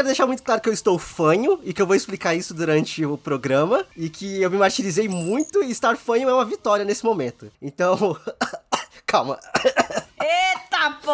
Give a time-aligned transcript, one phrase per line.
[0.00, 3.04] quero deixar muito claro que eu estou fanho e que eu vou explicar isso durante
[3.04, 7.04] o programa e que eu me martirizei muito e estar fanho é uma vitória nesse
[7.04, 7.52] momento.
[7.60, 8.16] Então,
[9.04, 9.38] calma.
[10.18, 11.12] Eita, pô!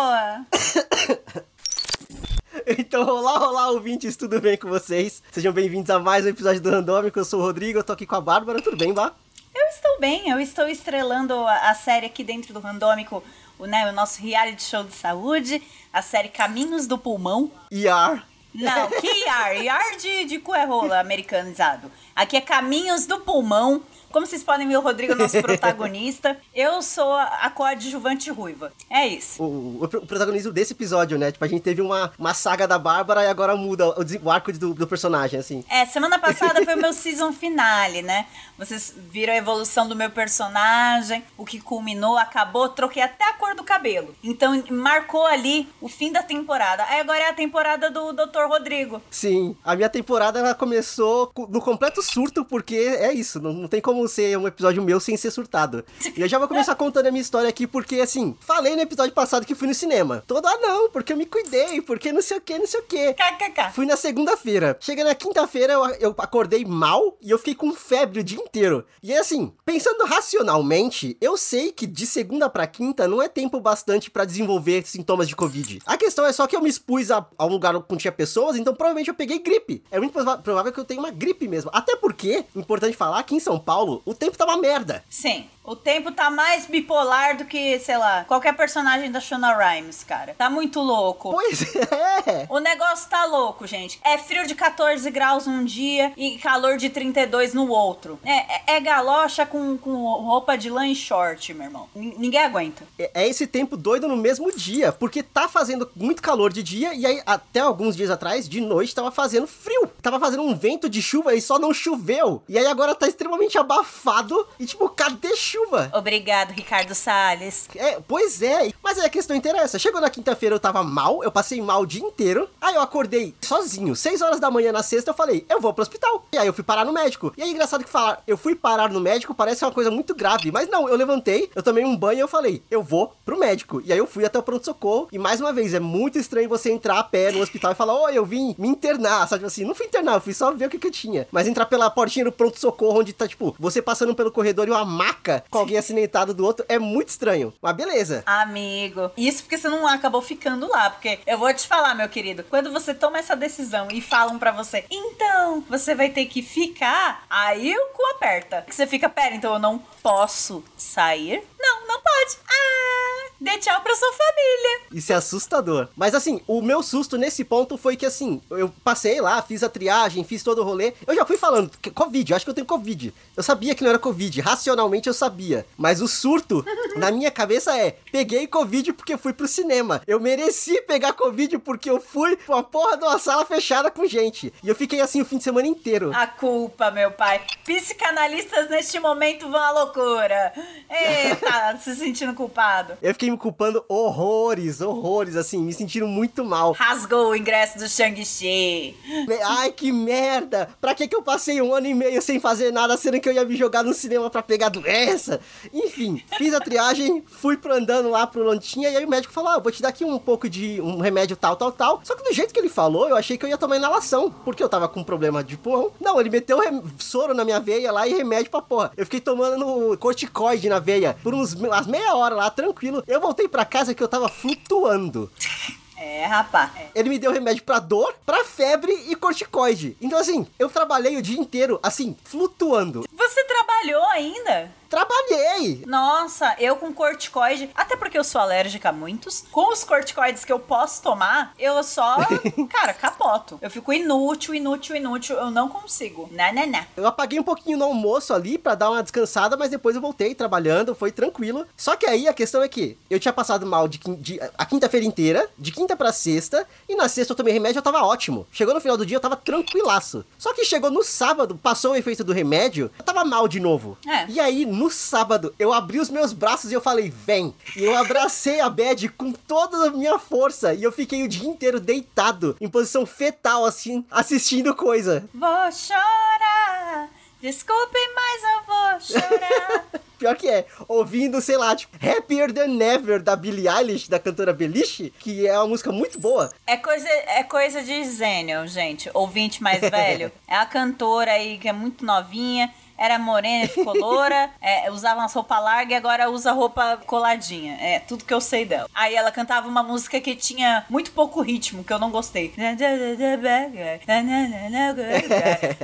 [2.79, 5.21] Então, olá, olá, ouvintes, tudo bem com vocês?
[5.33, 7.19] Sejam bem-vindos a mais um episódio do Randômico.
[7.19, 8.63] Eu sou o Rodrigo, eu tô aqui com a Bárbara.
[8.63, 9.13] Tudo bem, Bá?
[9.53, 13.21] Eu estou bem, eu estou estrelando a, série aqui dentro do Randômico,
[13.59, 15.61] o, né, o nosso reality show de saúde,
[15.93, 17.51] a série Caminhos do Pulmão.
[17.73, 18.23] ER.
[18.57, 19.57] Não, que IAR?
[19.63, 21.91] IAR de, de cu é rola americanizado.
[22.15, 23.83] Aqui é Caminhos do Pulmão.
[24.11, 26.37] Como vocês podem ver, o Rodrigo é nosso protagonista.
[26.55, 28.73] Eu sou a coadjuvante ruiva.
[28.89, 29.43] É isso.
[29.43, 31.33] O, o, o protagonismo desse episódio, né?
[31.33, 34.53] Tipo, a gente teve uma, uma saga da Bárbara e agora muda o, o arco
[34.53, 35.65] do, do personagem, assim.
[35.69, 38.27] É, semana passada foi o meu season finale, né?
[38.59, 43.55] Vocês viram a evolução do meu personagem, o que culminou, acabou, troquei até a cor
[43.55, 44.15] do cabelo.
[44.25, 46.85] Então, marcou ali o fim da temporada.
[46.85, 48.47] Aí agora é a temporada do Dr.
[48.49, 49.03] Rodrigo.
[49.11, 53.81] Sim, a minha temporada ela começou no completo surto, porque é isso, não, não tem
[53.81, 55.85] como ser um episódio meu sem ser surtado.
[56.17, 59.13] E eu já vou começar contando a minha história aqui, porque assim, falei no episódio
[59.13, 60.23] passado que fui no cinema.
[60.27, 62.83] Todo, ah não, porque eu me cuidei, porque não sei o que, não sei o
[62.83, 63.15] que.
[63.15, 63.73] KKK.
[63.73, 64.77] Fui na segunda-feira.
[64.81, 68.85] Chega na quinta-feira, eu, eu acordei mal e eu fiquei com febre o dia inteiro.
[69.03, 74.11] E assim, pensando racionalmente, eu sei que de segunda pra quinta não é tempo bastante
[74.11, 75.81] para desenvolver sintomas de Covid.
[75.87, 78.57] A questão é só que eu me expus a, a um lugar onde tinha pessoas,
[78.57, 79.83] então provavelmente eu peguei gripe.
[79.91, 81.71] É muito provável que eu tenha uma gripe mesmo.
[81.73, 85.05] Até porque, importante falar, aqui em São Paulo, o tempo tá uma merda.
[85.09, 85.49] Sim.
[85.67, 90.33] O tempo tá mais bipolar do que, sei lá, qualquer personagem da Shona Rhimes, cara.
[90.39, 91.33] Tá muito louco.
[91.33, 92.47] Pois é.
[92.49, 93.99] O negócio tá louco, gente.
[94.05, 98.17] É frio de 14 graus um dia e calor de 32 no outro.
[98.25, 101.89] É, é, é galocha com, com roupa de lã e short, meu irmão.
[101.97, 102.85] N ninguém aguenta.
[102.97, 106.95] É, é esse tempo doido no mesmo dia, porque tá fazendo muito calor de dia
[106.95, 109.91] e aí até alguns dias atrás, de noite, tava fazendo frio.
[110.01, 112.41] Tava fazendo um vento de chuva e só não choveu.
[112.49, 115.56] E aí agora tá extremamente abafado e tipo, cadê chuva?
[115.57, 115.91] Chuva.
[115.95, 117.69] Obrigado, Ricardo Salles.
[117.75, 118.71] É, pois é.
[118.83, 119.79] Mas aí a questão interessa.
[119.79, 122.49] Chegou na quinta-feira, eu tava mal, eu passei mal o dia inteiro.
[122.61, 125.83] Aí eu acordei sozinho, 6 horas da manhã na sexta, eu falei, eu vou pro
[125.83, 126.27] hospital.
[126.33, 127.33] E aí eu fui parar no médico.
[127.37, 130.51] E aí, engraçado que falar, eu fui parar no médico parece uma coisa muito grave.
[130.53, 133.81] Mas não, eu levantei, eu tomei um banho e eu falei, eu vou pro médico.
[133.85, 135.09] E aí eu fui até o pronto-socorro.
[135.13, 137.95] E mais uma vez, é muito estranho você entrar a pé no hospital e falar,
[137.95, 139.27] oi, eu vim me internar.
[139.29, 141.27] Sabe assim, não fui internar, eu fui só ver o que, que eu tinha.
[141.31, 144.85] Mas entrar pela portinha do pronto-socorro, onde tá, tipo, você passando pelo corredor e uma
[144.85, 147.53] maca com alguém acinentado do outro, é muito estranho.
[147.61, 148.23] Mas beleza.
[148.27, 150.91] Amigo, isso porque você não acabou ficando lá.
[150.91, 154.53] Porque eu vou te falar, meu querido, quando você toma essa decisão e falam para
[154.53, 158.63] você, então, você vai ter que ficar, aí o cu aperta.
[158.63, 161.43] Que você fica, pera, então eu não posso sair?
[161.59, 162.39] Não, não pode.
[162.49, 164.81] Ah, dê tchau pra sua família.
[164.93, 165.89] Isso é assustador.
[165.97, 169.69] Mas assim, o meu susto nesse ponto foi que assim, eu passei lá, fiz a
[169.69, 170.95] triagem, fiz todo o rolê.
[171.07, 173.13] Eu já fui falando, Covid, eu acho que eu tenho Covid.
[173.37, 175.36] Eu sabia que não era Covid, racionalmente eu sabia.
[175.77, 176.65] Mas o surto
[176.97, 180.01] na minha cabeça é: peguei Covid porque fui pro cinema.
[180.07, 184.07] Eu mereci pegar Covid porque eu fui pra uma porra de uma sala fechada com
[184.07, 184.53] gente.
[184.63, 186.11] E eu fiquei assim o fim de semana inteiro.
[186.15, 187.41] A culpa, meu pai.
[187.65, 190.53] Psicanalistas neste momento vão à loucura.
[190.89, 192.95] Eita, se sentindo culpado.
[193.03, 196.73] Eu fiquei me culpando horrores, horrores, assim, me sentindo muito mal.
[196.73, 198.97] Rasgou o ingresso do Shang-Chi.
[199.45, 200.69] Ai, que merda!
[200.81, 203.33] Pra que que eu passei um ano e meio sem fazer nada, sendo que eu
[203.33, 205.26] ia me jogar no cinema pra pegar doença?
[205.73, 209.51] Enfim, fiz a triagem, fui pro andando lá pro Lontinha, e aí o médico falou,
[209.51, 212.01] ah, vou te dar aqui um pouco de um remédio tal, tal, tal.
[212.05, 214.63] Só que do jeito que ele falou, eu achei que eu ia tomar inalação, porque
[214.63, 215.91] eu tava com problema de pulmão.
[216.01, 216.59] Não, ele meteu
[216.99, 218.93] soro na minha veia lá e remédio pra porra.
[218.97, 223.03] Eu fiquei tomando corticoide na veia por uns umas meia hora lá, tranquilo.
[223.07, 225.31] Eu voltei pra casa que eu tava flutuando.
[225.99, 226.71] É, rapaz.
[226.95, 229.97] Ele me deu remédio pra dor, pra febre e corticoide.
[230.01, 233.07] Então, assim, eu trabalhei o dia inteiro, assim, flutuando.
[233.11, 234.71] Você trabalhou ainda?
[234.89, 235.85] Trabalhei!
[235.87, 240.53] Nossa, eu com corticoide, até porque eu sou alérgica a muitos, com os corticoides que
[240.53, 242.17] eu posso tomar, eu só,
[242.71, 243.59] cara, capoto.
[243.61, 246.29] Eu fico inútil, inútil, inútil, eu não consigo.
[246.31, 246.87] Né, né, né.
[246.97, 250.35] Eu apaguei um pouquinho no almoço ali para dar uma descansada, mas depois eu voltei
[250.35, 251.67] trabalhando, foi tranquilo.
[251.77, 255.05] Só que aí a questão é que eu tinha passado mal de, de a quinta-feira
[255.05, 258.47] inteira, de quinta para sexta, e na sexta eu tomei remédio, eu tava ótimo.
[258.53, 260.25] Chegou no final do dia, eu tava tranquilaço.
[260.39, 263.99] Só que chegou no sábado, passou o efeito do remédio, eu tava mal de novo.
[264.07, 264.27] É.
[264.29, 267.55] E aí, no sábado, eu abri os meus braços e eu falei, vem.
[267.77, 270.75] E eu abracei a Bad com toda a minha força.
[270.75, 275.29] E eu fiquei o dia inteiro deitado, em posição fetal, assim, assistindo coisa.
[275.35, 277.09] Vou chorar.
[277.41, 279.85] Desculpe, mas eu vou chorar.
[280.19, 284.53] Pior que é, ouvindo, sei lá, tipo, Happier Than Ever da Billie Eilish, da cantora
[284.53, 286.51] Beliche, que é uma música muito boa.
[286.67, 289.11] É coisa, é coisa de Zênio, gente.
[289.13, 290.33] Ouvinte mais velho.
[290.49, 295.27] É a cantora aí que é muito novinha era morena, ficou loura, é, usava uma
[295.27, 297.77] roupa larga e agora usa roupa coladinha.
[297.81, 298.89] É tudo que eu sei dela.
[298.95, 302.55] Aí ela cantava uma música que tinha muito pouco ritmo, que eu não gostei.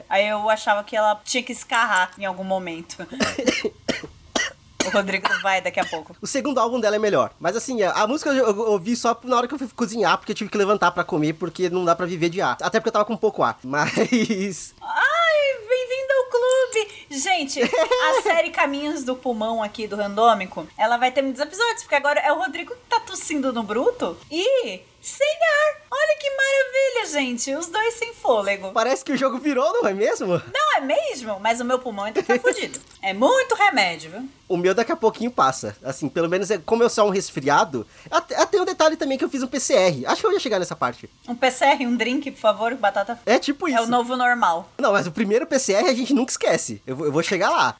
[0.09, 3.06] Aí eu achava que ela tinha que escarrar em algum momento.
[4.87, 6.15] O Rodrigo vai daqui a pouco.
[6.20, 7.32] O segundo álbum dela é melhor.
[7.38, 10.32] Mas assim, a, a música eu ouvi só na hora que eu fui cozinhar, porque
[10.32, 12.56] eu tive que levantar para comer, porque não dá para viver de ar.
[12.61, 13.58] Até porque eu tava com pouco ar.
[13.62, 13.93] Mas.
[13.97, 16.93] Ai, bem-vindo ao clube!
[17.12, 21.94] Gente, a série Caminhos do Pulmão aqui do Randômico, ela vai ter muitos episódios, porque
[21.94, 25.83] agora é o Rodrigo tossindo no bruto e sem ar.
[25.91, 27.55] Olha que maravilha, gente.
[27.55, 28.71] Os dois sem fôlego.
[28.73, 30.41] Parece que o jogo virou, não é mesmo?
[30.55, 31.39] Não, é mesmo?
[31.41, 32.81] Mas o meu pulmão ainda tá fudido.
[33.05, 34.29] É muito remédio, viu?
[34.49, 35.77] O meu daqui a pouquinho passa.
[35.83, 37.85] Assim, pelo menos é, como eu sou um resfriado.
[38.09, 40.07] Até, até um detalhe também que eu fiz um PCR.
[40.07, 41.11] Acho que eu ia chegar nessa parte.
[41.27, 43.19] Um PCR, um drink, por favor, batata.
[43.27, 43.77] É tipo isso.
[43.77, 44.71] É o novo normal.
[44.79, 46.81] Não, mas o primeiro PCR a gente nunca esquece.
[46.87, 47.77] Eu vou, eu vou chegar lá.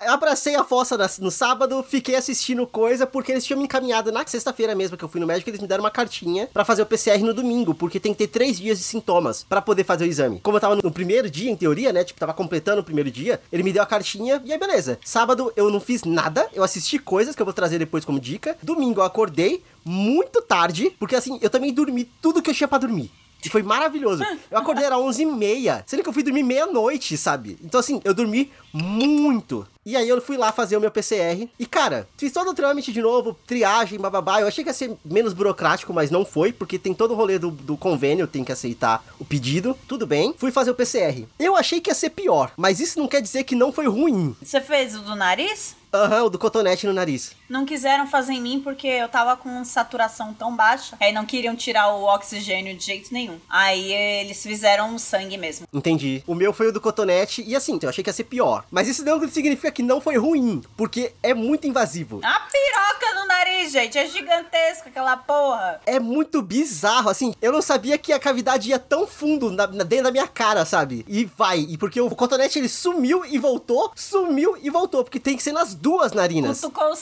[0.00, 4.74] Abracei a fossa no sábado, fiquei assistindo coisa, porque eles tinham me encaminhado na sexta-feira
[4.74, 7.18] mesmo que eu fui no médico, eles me deram uma cartinha para fazer o PCR
[7.22, 10.40] no domingo, porque tem que ter três dias de sintomas para poder fazer o exame.
[10.40, 12.02] Como eu tava no primeiro dia, em teoria, né?
[12.02, 14.98] Tipo, tava completando o primeiro dia, ele me deu a cartinha e aí beleza.
[15.04, 18.56] Sábado eu não fiz nada, eu assisti coisas que eu vou trazer depois como dica.
[18.62, 22.78] Domingo eu acordei muito tarde, porque assim, eu também dormi tudo que eu tinha para
[22.78, 23.10] dormir.
[23.44, 24.24] E foi maravilhoso.
[24.50, 27.58] Eu acordei às 11h30, sendo que eu fui dormir meia-noite, sabe?
[27.62, 29.66] Então, assim, eu dormi muito.
[29.84, 31.48] E aí eu fui lá fazer o meu PCR.
[31.58, 34.40] E, cara, fiz todo o trâmite de novo, triagem, bababá.
[34.40, 37.38] Eu achei que ia ser menos burocrático, mas não foi, porque tem todo o rolê
[37.38, 39.76] do, do convênio, tem que aceitar o pedido.
[39.88, 40.34] Tudo bem.
[40.36, 41.26] Fui fazer o PCR.
[41.38, 44.36] Eu achei que ia ser pior, mas isso não quer dizer que não foi ruim.
[44.42, 45.74] Você fez o do nariz?
[45.92, 47.32] Aham, uhum, o do cotonete no nariz.
[47.50, 50.96] Não quiseram fazer em mim porque eu tava com saturação tão baixa.
[51.00, 53.40] Aí não queriam tirar o oxigênio de jeito nenhum.
[53.48, 55.66] Aí eles fizeram sangue mesmo.
[55.72, 56.22] Entendi.
[56.28, 58.64] O meu foi o do cotonete e assim, eu achei que ia ser pior.
[58.70, 62.20] Mas isso não significa que não foi ruim, porque é muito invasivo.
[62.22, 65.80] A piroca no nariz, gente, é gigantesca aquela porra.
[65.84, 67.34] É muito bizarro, assim.
[67.42, 70.64] Eu não sabia que a cavidade ia tão fundo na, na, dentro da minha cara,
[70.64, 71.04] sabe?
[71.08, 71.58] E vai.
[71.68, 75.52] E porque o cotonete ele sumiu e voltou, sumiu e voltou, porque tem que ser
[75.52, 76.60] nas duas narinas.
[76.60, 76.96] Cutucou o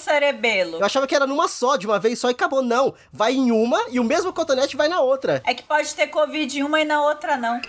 [0.79, 2.62] Eu achava que era numa só, de uma vez só e acabou.
[2.62, 2.94] Não.
[3.12, 5.43] Vai em uma e o mesmo cotonete vai na outra.
[5.46, 7.61] É que pode ter Covid em uma e na outra não.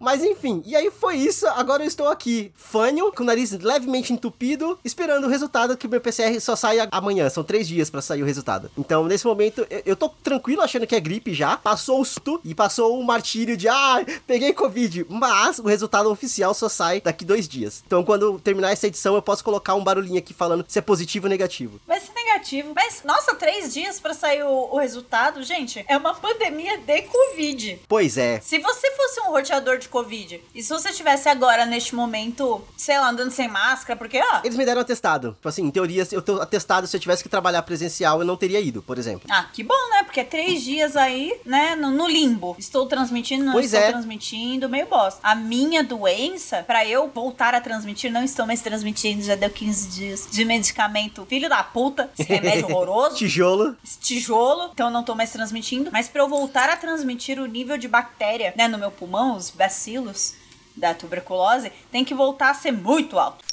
[0.00, 1.46] Mas enfim, e aí foi isso.
[1.48, 5.90] Agora eu estou aqui, fanho, com o nariz levemente entupido, esperando o resultado que o
[5.90, 7.28] meu PCR só sai amanhã.
[7.28, 8.70] São três dias para sair o resultado.
[8.76, 11.56] Então, nesse momento, eu tô tranquilo achando que é gripe já.
[11.56, 15.06] Passou o susto e passou o martírio de, ah, peguei Covid.
[15.08, 17.82] Mas o resultado oficial só sai daqui dois dias.
[17.86, 21.26] Então, quando terminar essa edição, eu posso colocar um barulhinho aqui falando se é positivo
[21.26, 21.80] ou negativo.
[21.86, 22.72] Vai ser negativo.
[22.74, 27.80] Mas, nossa, três dias para sair o, o resultado, gente, é uma pandemia de Covid.
[27.88, 28.40] Pois é.
[28.40, 30.40] Se você fosse um roteador de Covid.
[30.54, 34.40] E se você estivesse agora, neste momento, sei lá, andando sem máscara, porque, ó.
[34.44, 35.32] Eles me deram atestado.
[35.32, 38.36] Tipo assim, em teoria, eu tô atestado, se eu tivesse que trabalhar presencial, eu não
[38.36, 39.28] teria ido, por exemplo.
[39.30, 40.02] Ah, que bom, né?
[40.04, 42.54] Porque é três dias aí, né, no, no limbo.
[42.58, 43.90] Estou transmitindo, não pois estou é.
[43.90, 45.20] transmitindo, meio bosta.
[45.22, 49.88] A minha doença, para eu voltar a transmitir, não estou mais transmitindo, já deu 15
[49.88, 51.26] dias de medicamento.
[51.26, 53.16] Filho da puta, esse remédio horroroso.
[53.16, 53.76] Tijolo.
[53.84, 55.90] Esse tijolo, então eu não tô mais transmitindo.
[55.92, 59.50] Mas para eu voltar a transmitir o nível de bactéria, né, no meu pulmão, os
[59.50, 60.34] bacilos
[60.76, 63.44] da tuberculose, tem que voltar a ser muito alto.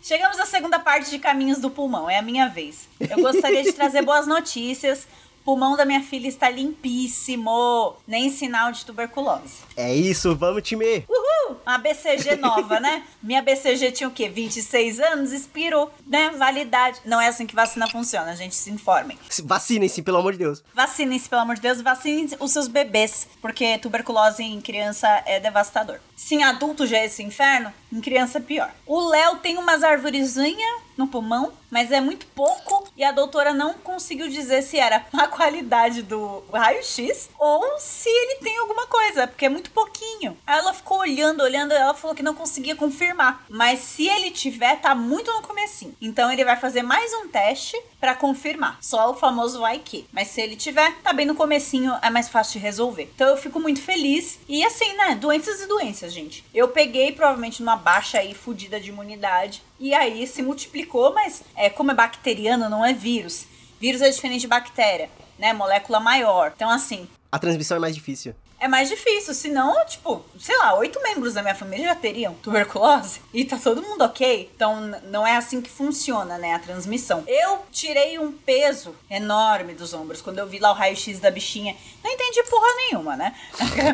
[0.00, 2.88] Chegamos à segunda parte de Caminhos do Pulmão, é a minha vez.
[2.98, 5.06] Eu gostaria de trazer boas notícias.
[5.42, 9.58] O pulmão da minha filha está limpíssimo, nem sinal de tuberculose.
[9.76, 11.04] É isso, vamos time!
[11.08, 11.37] Uhul!
[11.66, 13.02] Uma BCG nova, né?
[13.22, 14.28] Minha BCG tinha o quê?
[14.28, 15.32] 26 anos?
[15.32, 16.30] Expirou, né?
[16.30, 17.00] Validade.
[17.04, 19.18] Não é assim que vacina funciona, gente, se informem.
[19.44, 20.62] Vacinem-se, pelo amor de Deus.
[20.74, 25.98] Vacinem-se, pelo amor de Deus, vacinem os seus bebês, porque tuberculose em criança é devastador.
[26.16, 28.70] Se em adulto já é esse inferno, em criança é pior.
[28.86, 33.74] O Léo tem umas arvorezinhas no pulmão, mas é muito pouco e a doutora não
[33.74, 39.46] conseguiu dizer se era a qualidade do raio-x ou se ele tem alguma coisa, porque
[39.46, 40.36] é muito pouquinho.
[40.46, 43.44] Ela ficou olhando, olhando, ela falou que não conseguia confirmar.
[43.48, 45.94] Mas se ele tiver, tá muito no comecinho.
[46.00, 48.78] Então ele vai fazer mais um teste para confirmar.
[48.80, 50.06] Só o famoso vai que.
[50.12, 53.10] Mas se ele tiver, tá bem no comecinho, é mais fácil de resolver.
[53.14, 54.40] Então eu fico muito feliz.
[54.48, 56.44] E assim, né, doenças e doenças, gente.
[56.52, 61.70] Eu peguei provavelmente numa baixa aí fodida de imunidade e aí se multiplicou, mas é
[61.70, 63.46] como é bacteriano, não é vírus.
[63.80, 65.08] Vírus é diferente de bactéria,
[65.38, 65.52] né?
[65.52, 66.52] Molécula maior.
[66.54, 67.08] Então, assim.
[67.30, 68.34] A transmissão é mais difícil.
[68.58, 69.32] é mais difícil.
[69.34, 73.82] Senão, tipo, sei lá, oito membros da minha família já teriam tuberculose e tá todo
[73.82, 74.50] mundo ok.
[74.52, 77.22] Então não é assim que funciona, né, a transmissão.
[77.28, 81.76] Eu tirei um peso enorme dos ombros quando eu vi lá o raio-x da bichinha.
[82.02, 83.32] Não entendi porra nenhuma, né?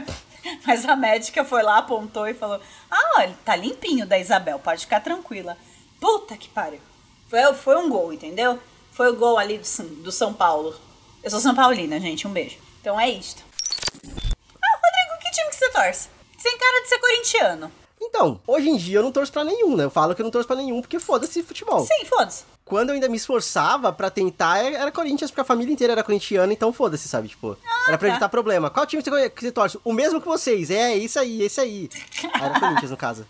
[0.66, 2.60] Mas a médica foi lá, apontou e falou:
[2.90, 5.56] Ah, olha, tá limpinho da Isabel, pode ficar tranquila.
[6.04, 6.80] Puta que pariu.
[7.30, 8.58] Foi, foi um gol, entendeu?
[8.92, 10.74] Foi o gol ali do, do São Paulo.
[11.22, 12.58] Eu sou São Paulina, gente, um beijo.
[12.78, 13.42] Então é isto.
[14.04, 16.10] Ah, Rodrigo, que time que você torce?
[16.42, 17.72] Tem cara de ser corintiano.
[18.02, 19.84] Então, hoje em dia eu não torço pra nenhum, né?
[19.84, 21.86] Eu falo que eu não torço pra nenhum porque foda-se futebol.
[21.86, 22.44] Sim, foda-se.
[22.66, 26.52] Quando eu ainda me esforçava pra tentar, era Corinthians, porque a família inteira era corintiana,
[26.52, 27.28] então foda-se, sabe?
[27.28, 28.12] Tipo, ah, era pra tá.
[28.12, 28.68] evitar problema.
[28.68, 29.80] Qual time você, que você torce?
[29.82, 30.70] O mesmo que vocês.
[30.70, 31.88] É, é isso aí, esse aí.
[32.34, 33.26] Era Corinthians, no caso.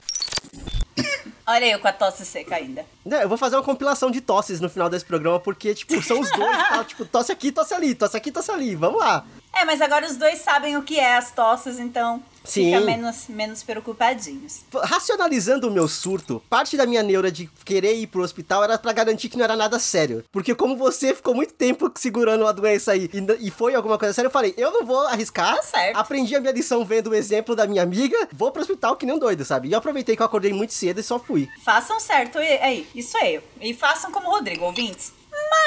[1.47, 2.87] Olha eu com a tosse seca ainda.
[3.05, 6.31] Eu vou fazer uma compilação de tosses no final desse programa, porque, tipo, são os
[6.31, 6.85] dois, tá?
[6.89, 8.75] Tipo, tosse aqui, tosse ali, tosse aqui, tosse ali.
[8.75, 9.27] Vamos lá.
[9.53, 12.67] É, mas agora os dois sabem o que é as tosses, então Sim.
[12.67, 14.61] fica menos, menos preocupadinhos.
[14.83, 18.93] Racionalizando o meu surto, parte da minha neura de querer ir pro hospital era para
[18.93, 20.25] garantir que não era nada sério.
[20.31, 24.13] Porque como você ficou muito tempo segurando a doença aí e, e foi alguma coisa
[24.13, 25.57] séria, eu falei, eu não vou arriscar.
[25.57, 25.97] Tá certo.
[25.97, 29.15] Aprendi a minha lição vendo o exemplo da minha amiga, vou pro hospital que nem
[29.15, 29.69] um doido, sabe?
[29.69, 31.49] E eu aproveitei que eu acordei muito cedo e só fui.
[31.65, 33.41] Façam certo aí, isso aí.
[33.61, 35.13] E façam como o Rodrigo, ouvintes.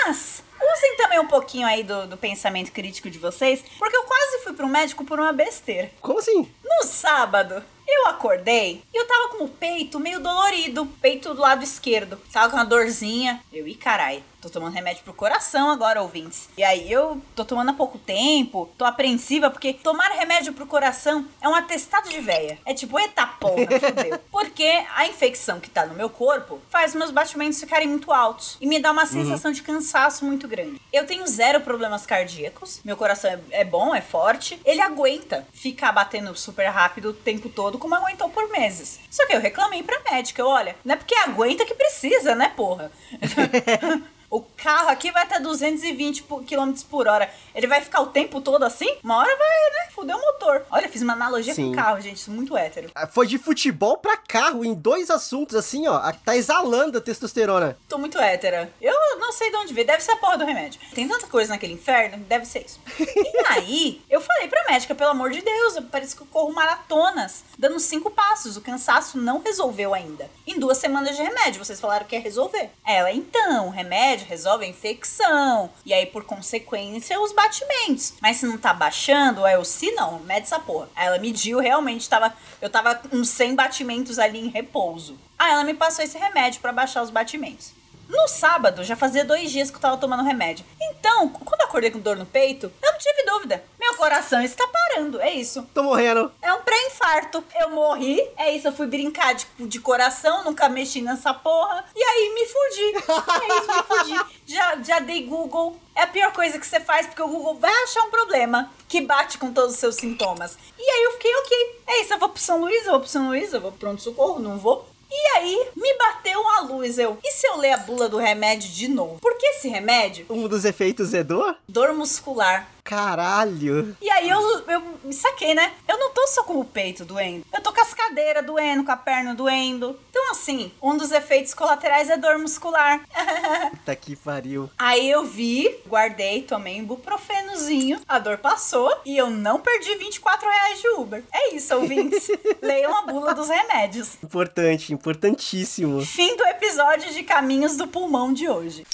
[0.05, 0.43] Mas
[0.77, 4.53] usem também um pouquinho aí do, do pensamento crítico de vocês, porque eu quase fui
[4.53, 5.91] pro médico por uma besteira.
[6.01, 6.51] Como assim?
[6.63, 11.63] No sábado, eu acordei e eu tava com o peito meio dolorido, peito do lado
[11.63, 12.19] esquerdo.
[12.31, 13.41] Tava com uma dorzinha.
[13.51, 16.49] Eu, e carai, tô tomando remédio pro coração agora, ouvintes.
[16.57, 21.25] E aí eu tô tomando há pouco tempo, tô apreensiva, porque tomar remédio pro coração
[21.41, 22.59] é um atestado de véia.
[22.65, 24.19] É tipo, eita porra, fodeu.
[24.31, 28.67] Porque a infecção que tá no meu corpo faz meus batimentos ficarem muito altos e
[28.67, 29.07] me dá uma uhum.
[29.07, 29.55] sensação uhum.
[29.55, 30.81] de cansaço muito grande.
[30.91, 35.91] Eu tenho zero problemas cardíacos, meu coração é, é bom, é forte, ele aguenta ficar
[35.91, 38.99] batendo super rápido o tempo todo, como aguentou por meses.
[39.09, 42.91] Só que eu reclamei pra médica, olha, não é porque aguenta que precisa, né, porra?
[44.29, 47.31] O carro aqui vai até 220 km por hora.
[47.55, 48.97] Ele vai ficar o tempo todo assim?
[49.01, 49.91] Uma hora vai, né?
[49.91, 50.65] Fuder o motor.
[50.69, 51.69] Olha, fiz uma analogia Sim.
[51.69, 52.17] com carro, gente.
[52.17, 52.91] Isso é muito hétero.
[52.93, 56.11] Ah, foi de futebol pra carro em dois assuntos, assim, ó.
[56.25, 57.77] Tá exalando a testosterona.
[57.87, 58.71] Tô muito hétera.
[58.81, 59.87] Eu não sei de onde veio.
[59.87, 60.81] Deve ser a porra do remédio.
[60.93, 62.81] Tem tanta coisa naquele inferno, deve ser isso.
[62.99, 67.45] E aí, eu falei pra médica, pelo amor de Deus, parece que eu corro maratonas,
[67.57, 68.57] dando cinco passos.
[68.57, 70.29] O cansaço não resolveu ainda.
[70.45, 72.69] Em duas semanas de remédio, vocês falaram que ia resolver.
[72.85, 75.69] Ela, então, remédio remédio resolve a infecção.
[75.85, 78.13] E aí, por consequência, os batimentos.
[78.21, 80.89] Mas se não tá baixando, aí eu, se não, mede essa porra.
[80.95, 82.33] Aí ela mediu, realmente tava.
[82.61, 85.17] Eu tava uns 100 batimentos ali em repouso.
[85.37, 87.76] Aí ela me passou esse remédio para baixar os batimentos.
[88.09, 90.65] No sábado, já fazia dois dias que eu tava tomando remédio.
[90.81, 93.63] Então, quando eu acordei com dor no peito, eu não tive dúvida.
[93.79, 95.67] Meu coração está parando, é isso.
[95.73, 96.31] Tô morrendo.
[96.41, 97.43] É um pré-infarto.
[97.59, 98.67] Eu morri, é isso.
[98.67, 101.85] Eu fui brincar de, de coração, nunca mexi nessa porra.
[101.95, 103.07] E aí me fudi.
[103.37, 104.37] É isso, me fudi.
[104.45, 105.77] Já, já dei Google.
[105.95, 109.01] É a pior coisa que você faz, porque o Google vai achar um problema que
[109.01, 110.57] bate com todos os seus sintomas.
[110.77, 111.81] E aí eu fiquei, ok.
[111.87, 113.79] É isso, eu vou pro São Luís, eu vou pro São Luís, eu vou pro
[113.79, 114.87] pronto-socorro, não vou.
[115.09, 117.17] E aí, me bateu uma luz, eu.
[117.23, 119.19] E se eu ler a bula do remédio de novo?
[119.21, 120.25] Porque esse remédio.
[120.29, 121.55] Um dos efeitos é dor?
[121.67, 122.69] Dor muscular.
[122.83, 123.95] Caralho!
[124.01, 125.73] E aí eu, eu me saquei, né?
[125.87, 127.45] Eu não tô só com o peito doendo.
[127.53, 129.99] Eu tô cadeiras doendo, com a perna doendo.
[130.09, 133.01] Então, assim, um dos efeitos colaterais é dor muscular.
[133.71, 134.69] Puta que pariu.
[134.77, 140.47] Aí eu vi, guardei, tomei um buprofenozinho, a dor passou e eu não perdi 24
[140.47, 141.23] reais de Uber.
[141.33, 142.29] É isso, ouvintes.
[142.61, 144.17] Leiam a bula dos remédios.
[144.23, 146.05] Importante, importantíssimo.
[146.05, 148.85] Fim do episódio de Caminhos do Pulmão de hoje.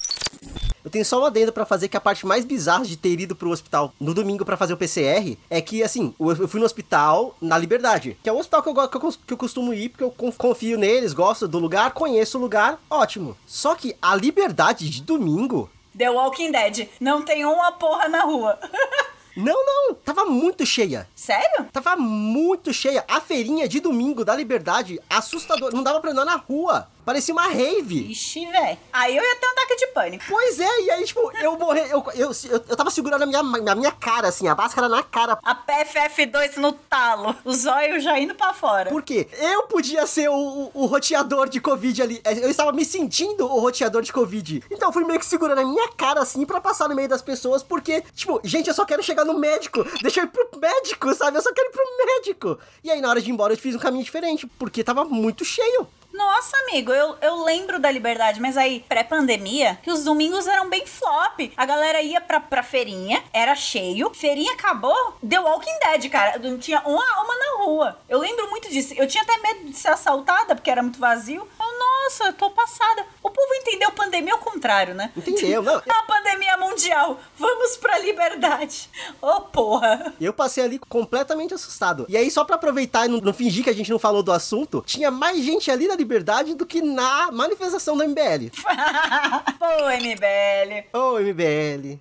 [0.84, 3.36] Eu tenho só uma adendo para fazer que a parte mais bizarra de ter ido
[3.36, 7.36] pro hospital no domingo para fazer o PCR é que, assim, eu fui no hospital
[7.42, 10.04] na Liberdade, que é um hospital que eu, que eu, que eu costumo ir porque
[10.04, 13.38] eu confio neles, gosto do lugar, conheço o lugar, ótimo.
[13.46, 15.70] Só que a Liberdade de domingo.
[15.98, 16.90] The Walking Dead.
[17.00, 18.60] Não tem uma porra na rua.
[19.36, 21.08] Não, não, tava muito cheia.
[21.16, 21.66] Sério?
[21.72, 23.04] Tava muito cheia.
[23.08, 25.74] A feirinha de domingo da Liberdade, assustador.
[25.74, 26.88] Não dava pra andar na rua.
[27.06, 28.12] Parecia uma rave.
[28.12, 28.78] Ixi, velho.
[28.92, 30.24] Aí eu ia ter um ataque de pânico.
[30.28, 31.82] Pois é, e aí, tipo, eu morri.
[31.82, 35.04] Eu, eu, eu, eu tava segurando a minha, a minha cara, assim, a máscara na
[35.04, 35.38] cara.
[35.44, 37.36] A PFF2 no talo.
[37.44, 38.90] Os olhos já indo pra fora.
[38.90, 39.28] Por quê?
[39.34, 42.22] Eu podia ser o, o, o, roteador de Covid ali.
[42.42, 44.64] Eu estava me sentindo o roteador de Covid.
[44.72, 47.22] Então eu fui meio que segurando a minha cara, assim, pra passar no meio das
[47.22, 49.84] pessoas, porque, tipo, gente, eu só quero chegar no médico.
[50.02, 51.38] Deixa eu ir pro médico, sabe?
[51.38, 52.60] Eu só quero ir pro médico.
[52.84, 55.44] E aí, na hora de ir embora, eu fiz um caminho diferente, porque tava muito
[55.44, 55.88] cheio.
[56.14, 60.86] Nossa, amigo, eu, eu lembro da Liberdade, mas aí, pré-pandemia, que os domingos eram bem
[60.86, 61.52] flop.
[61.58, 66.38] A galera ia pra, pra feirinha, era cheio, feirinha acabou, deu Walking Dead, cara.
[66.38, 68.00] Não tinha uma alma na rua.
[68.08, 68.94] Eu lembro muito disso.
[68.96, 71.48] Eu tinha até medo de ser assaltada, porque era muito vazio.
[71.80, 73.06] Nossa, eu tô passada.
[73.22, 75.12] O povo entendeu pandemia ao contrário, né?
[75.16, 75.82] Entendeu, não.
[75.86, 77.20] É uma pandemia mundial.
[77.38, 78.90] Vamos pra liberdade.
[79.22, 80.14] Ô, oh, porra.
[80.20, 82.06] Eu passei ali completamente assustado.
[82.10, 84.32] E aí, só pra aproveitar e não, não fingir que a gente não falou do
[84.32, 88.52] assunto, tinha mais gente ali na liberdade do que na manifestação do MBL.
[89.60, 90.98] Ô, MBL.
[90.98, 92.00] Ô, MBL.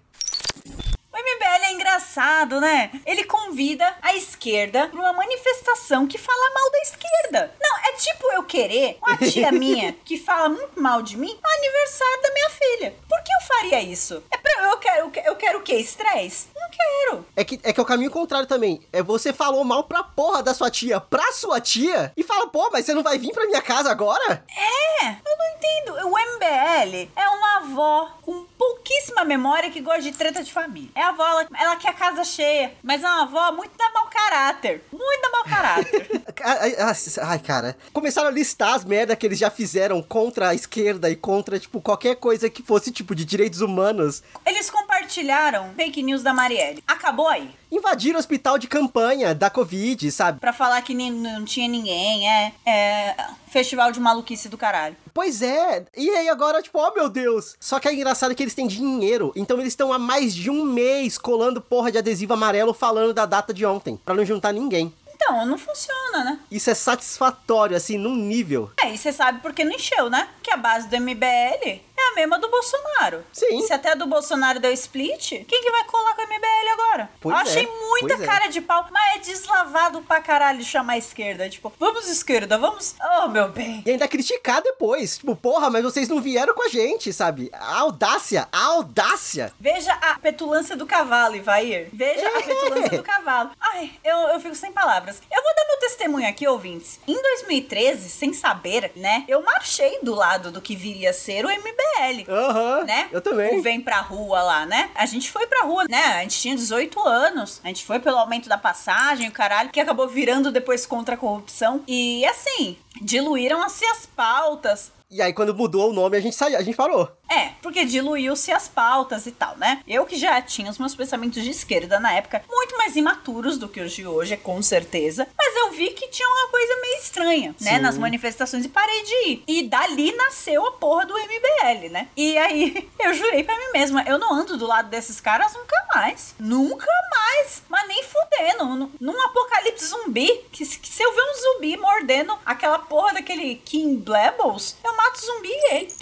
[1.13, 2.91] O MBL é engraçado, né?
[3.05, 7.55] Ele convida a esquerda pra uma manifestação que fala mal da esquerda.
[7.61, 11.51] Não, é tipo eu querer uma tia minha que fala muito mal de mim no
[11.51, 12.95] aniversário da minha filha.
[13.07, 14.23] Por que eu faria isso?
[14.31, 15.75] É pra, eu quero eu quero o quê?
[15.75, 16.49] Estresse?
[16.55, 17.27] Não quero.
[17.37, 18.81] É que, é que é o caminho contrário também.
[18.91, 22.71] É você falou mal pra porra da sua tia, pra sua tia, e fala, pô,
[22.73, 24.45] mas você não vai vir pra minha casa agora?
[24.49, 26.09] É, eu não entendo.
[26.09, 30.91] O MBL é uma avó com pouquíssima memória que gosta de treta de família.
[30.95, 33.91] É a avó, ela, ela quer a casa cheia, mas é uma avó muito da
[33.91, 34.85] mau caráter.
[34.93, 36.23] Muito da mau caráter.
[37.23, 37.77] ai, cara.
[37.93, 41.81] Começaram a listar as merdas que eles já fizeram contra a esquerda e contra, tipo,
[41.81, 44.23] qualquer coisa que fosse, tipo, de direitos humanos.
[44.47, 46.83] Eles compartilharam fake news da Marielle.
[46.87, 50.39] Acabou aí invadiram o hospital de campanha da Covid, sabe?
[50.39, 53.17] Pra falar que não tinha ninguém, é, é.
[53.49, 54.97] Festival de maluquice do caralho.
[55.13, 55.85] Pois é.
[55.97, 57.57] E aí agora, tipo, oh meu Deus.
[57.59, 59.33] Só que é engraçado que eles têm dinheiro.
[59.35, 63.27] Então eles estão há mais de um mês colando porra de adesivo amarelo falando da
[63.27, 63.99] data de ontem.
[64.05, 64.93] para não juntar ninguém.
[65.15, 66.39] Então, não funciona, né?
[66.51, 68.73] Isso é satisfatório, assim, num nível.
[68.83, 70.29] É, e você sabe por que não encheu, né?
[70.43, 73.25] Que a base do MBL é a mesma do Bolsonaro.
[73.33, 73.63] Sim.
[73.63, 77.11] Se até a do Bolsonaro deu split, quem que vai colar com o MBL agora?
[77.21, 78.27] Pois Eu achei é, muita é.
[78.27, 81.49] cara de pau, mas é deslavado pra caralho chamar a esquerda.
[81.49, 82.95] Tipo, vamos esquerda, vamos.
[83.21, 83.83] Oh, meu bem.
[83.87, 85.19] E ainda criticar depois.
[85.19, 87.51] Tipo, porra, mas vocês não vieram com a gente, sabe?
[87.53, 89.53] A audácia, a audácia.
[89.59, 91.89] Veja a petulância do cavalo, Ivair.
[91.93, 93.51] Veja a petulância do cavalo.
[93.61, 95.21] Ai, eu, eu fico sem palavras.
[95.31, 97.01] Eu vou dar meu testemunho aqui, ouvintes.
[97.07, 101.49] Em 2013, sem saber, né, eu marchei do lado do que viria a ser o
[101.49, 101.92] MBL.
[102.29, 102.85] Aham.
[102.85, 103.09] Né?
[103.13, 103.59] Eu também.
[103.59, 104.91] O Vem pra rua lá, né?
[104.95, 106.03] A gente foi pra rua, né?
[106.17, 107.61] A gente tinha 18 anos.
[107.63, 111.19] A gente foi pelo aumento da passagem, o caralho, que acabou virando depois contra a
[111.19, 111.83] corrupção.
[111.87, 114.93] E assim, diluíram-se as pautas.
[115.11, 117.07] E aí, quando mudou o nome, a gente saiu, a gente parou.
[117.31, 119.83] É, porque diluiu-se as pautas e tal, né?
[119.87, 123.69] Eu que já tinha os meus pensamentos de esquerda na época, muito mais imaturos do
[123.69, 125.29] que os de hoje, com certeza.
[125.37, 127.75] Mas eu vi que tinha uma coisa meio estranha, né?
[127.77, 127.79] Sim.
[127.81, 129.45] Nas manifestações e parei de ir.
[129.47, 132.09] E dali nasceu a porra do MBL, né?
[132.17, 135.77] E aí eu jurei pra mim mesma, eu não ando do lado desses caras nunca
[135.95, 136.35] mais.
[136.39, 137.63] Nunca mais.
[137.69, 138.65] Mas nem fudendo.
[138.65, 143.15] Num, num apocalipse zumbi, que, se- que se eu ver um zumbi mordendo aquela porra
[143.15, 145.93] daquele King Blebbles, eu mato zumbi e ele.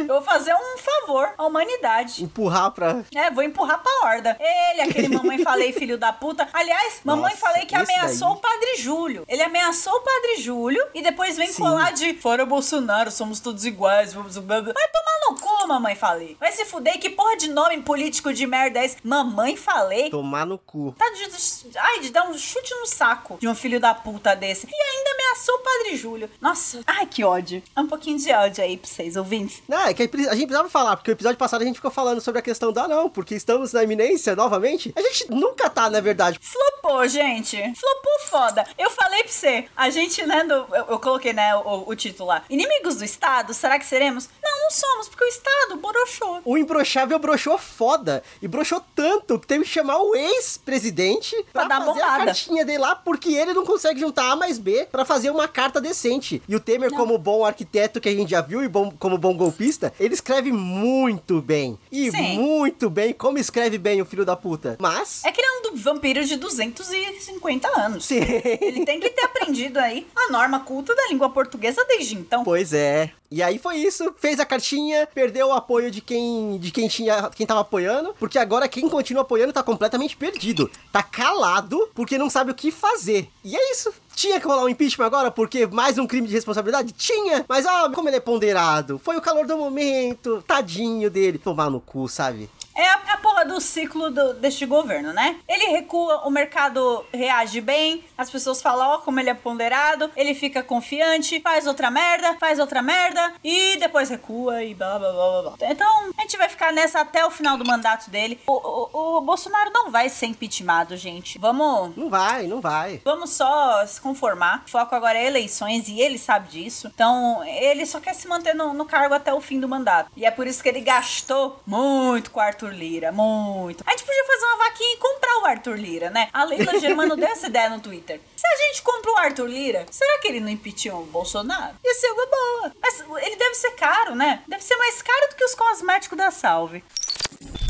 [0.02, 2.24] eu vou fazer um favor à humanidade.
[2.24, 3.04] Empurrar pra.
[3.14, 4.36] É, vou empurrar pra horda.
[4.40, 6.48] Ele, aquele mamãe falei, filho da puta.
[6.52, 8.36] Aliás, mamãe Nossa, falei que ameaçou daí.
[8.36, 9.24] o Padre Júlio.
[9.28, 11.62] Ele ameaçou o Padre Júlio e depois vem Sim.
[11.62, 14.12] colar de fora Bolsonaro, somos todos iguais.
[14.12, 14.36] Vamos...
[14.36, 16.36] Vai tomar no cu, mamãe falei.
[16.38, 18.96] Vai se fuder, que porra de nome político de merda é esse?
[19.02, 20.10] Mamãe falei.
[20.10, 20.94] Tomar no cu.
[20.98, 24.34] Tá de, de- ai, de dar um chute no saco de um filho da puta
[24.34, 24.66] desse.
[24.70, 26.30] E ainda ameaçou o Padre Júlio.
[26.40, 27.62] Nossa, ai que ódio.
[27.76, 29.62] É um pouquinho de ódio aí pra vocês, ouvintes.
[29.68, 32.20] Não, é que a gente precisava falar, porque o episódio passado a gente ficou falando
[32.20, 34.92] sobre a questão da não, porque estamos na iminência novamente.
[34.96, 36.38] A gente nunca tá, na verdade.
[36.42, 37.56] Flopou, gente.
[37.74, 38.66] Flopou foda.
[38.78, 42.28] Eu falei pra você, a gente, né, do- eu, eu coloquei, né, o, o título
[42.28, 42.42] lá.
[42.50, 44.28] Inimigos do Estado, será que seremos?
[44.42, 46.40] Não, não somos, porque o Estado borochou.
[46.44, 48.22] O imbrochável broxou foda.
[48.42, 52.24] E broxou tanto que teve que chamar o ex-presidente Pra pra, dar fazer a bombada.
[52.26, 55.80] cartinha dele lá, porque ele não consegue juntar A mais B pra fazer uma carta
[55.80, 56.42] decente.
[56.48, 59.36] E o Temer, como bom arquiteto que a gente já viu e bom, como bom
[59.36, 61.78] golpista, ele escreve muito bem.
[61.90, 62.38] E Sim.
[62.38, 64.76] muito bem, como escreve bem o filho da puta.
[64.80, 65.22] Mas.
[65.24, 68.04] É que ele é um vampiro de 250 anos.
[68.06, 68.20] Sim.
[68.60, 72.44] Ele tem que ter aprendido aí a norma culta da língua portuguesa desde então.
[72.44, 73.10] Pois é.
[73.30, 77.30] E aí foi isso, fez a cartinha, perdeu o apoio de quem de quem tinha,
[77.30, 80.70] quem tava apoiando, porque agora quem continua apoiando tá completamente perdido.
[80.92, 83.28] Tá calado porque não sabe o que fazer.
[83.44, 83.92] E é isso.
[84.14, 86.92] Tinha que rolar um impeachment agora porque mais um crime de responsabilidade?
[86.92, 88.98] Tinha, mas ó, como ele é ponderado.
[88.98, 92.50] Foi o calor do momento, tadinho dele, tomar no cu, sabe?
[92.74, 95.36] É a, a porra do ciclo do- deste governo, né?
[95.48, 100.34] Ele recua, o mercado reage bem, as pessoas falam, ó, como ele é ponderado, ele
[100.34, 105.30] fica confiante, faz outra merda, faz outra merda, e depois recua e blá blá blá
[105.42, 105.70] blá blá.
[105.70, 108.40] Então, a gente vai ficar nessa até o final do mandato dele.
[108.46, 111.38] O, o- o Bolsonaro não vai ser impeachmentado, gente.
[111.38, 111.96] Vamos.
[111.96, 113.00] Não vai, não vai.
[113.04, 114.62] Vamos só se conformar.
[114.66, 116.90] O foco agora é eleições e ele sabe disso.
[116.94, 120.10] Então, ele só quer se manter no, no cargo até o fim do mandato.
[120.16, 123.10] E é por isso que ele gastou muito com o Arthur Lira.
[123.10, 123.82] Muito.
[123.86, 126.28] A gente podia fazer uma vaquinha e comprar o Arthur Lira, né?
[126.32, 128.20] A Leila Germano deu essa ideia no Twitter.
[128.36, 131.76] Se a gente compra o Arthur Lira, será que ele não impeachou o Bolsonaro?
[131.82, 132.72] Ia ser uma boa.
[132.82, 134.42] Mas ele deve ser caro, né?
[134.46, 136.84] Deve ser mais caro do que os cosméticos da Salve.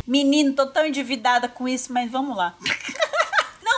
[0.05, 2.57] Menino, tô tão endividada com isso, mas vamos lá.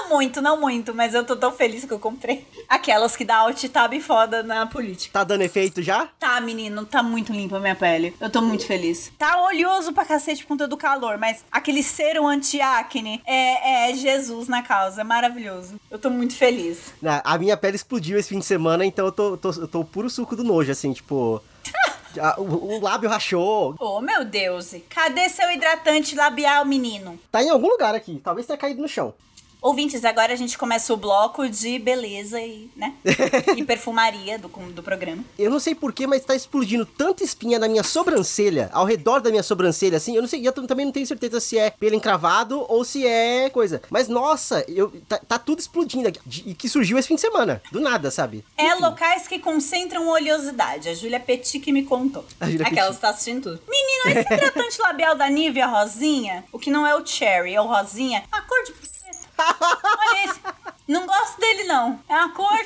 [0.02, 2.44] Não muito, não muito, mas eu tô tão feliz que eu comprei.
[2.68, 5.12] Aquelas que dá alt tab foda na política.
[5.12, 6.08] Tá dando efeito já?
[6.18, 8.14] Tá, menino, tá muito limpa a minha pele.
[8.20, 9.12] Eu tô muito feliz.
[9.16, 14.48] Tá oleoso pra cacete por conta do calor, mas aquele serum anti-acne é, é Jesus
[14.48, 15.02] na causa.
[15.02, 15.76] É maravilhoso.
[15.88, 16.92] Eu tô muito feliz.
[17.22, 20.10] A minha pele explodiu esse fim de semana, então eu tô, tô, eu tô puro
[20.10, 21.40] suco do nojo, assim, tipo.
[22.38, 23.76] o, o, lábio rachou.
[23.78, 24.74] Oh, meu Deus.
[24.90, 27.18] Cadê seu hidratante labial, menino?
[27.30, 28.20] Tá em algum lugar aqui.
[28.22, 29.14] Talvez tenha caído no chão.
[29.62, 32.94] Ouvintes, agora a gente começa o bloco de beleza e, né?
[33.56, 35.24] e perfumaria do, do programa.
[35.38, 39.30] Eu não sei porquê, mas tá explodindo tanta espinha na minha sobrancelha, ao redor da
[39.30, 40.16] minha sobrancelha, assim.
[40.16, 43.48] Eu não sei, eu também não tenho certeza se é pelo encravado ou se é
[43.50, 43.80] coisa.
[43.88, 46.18] Mas nossa, eu, tá, tá tudo explodindo aqui.
[46.44, 47.62] E que surgiu esse fim de semana.
[47.70, 48.44] Do nada, sabe?
[48.58, 48.82] É Enfim.
[48.82, 50.88] locais que concentram oleosidade.
[50.88, 52.24] A Júlia Petit que me contou.
[52.40, 53.60] A Júlia Aquela está assistindo tudo.
[53.68, 57.66] Menino, esse hidratante labial da Nivea rosinha, o que não é o cherry, é o
[57.66, 58.91] rosinha, a cor de
[59.38, 60.40] Olha esse.
[60.88, 61.98] Não gosto dele, não.
[62.08, 62.52] É uma cor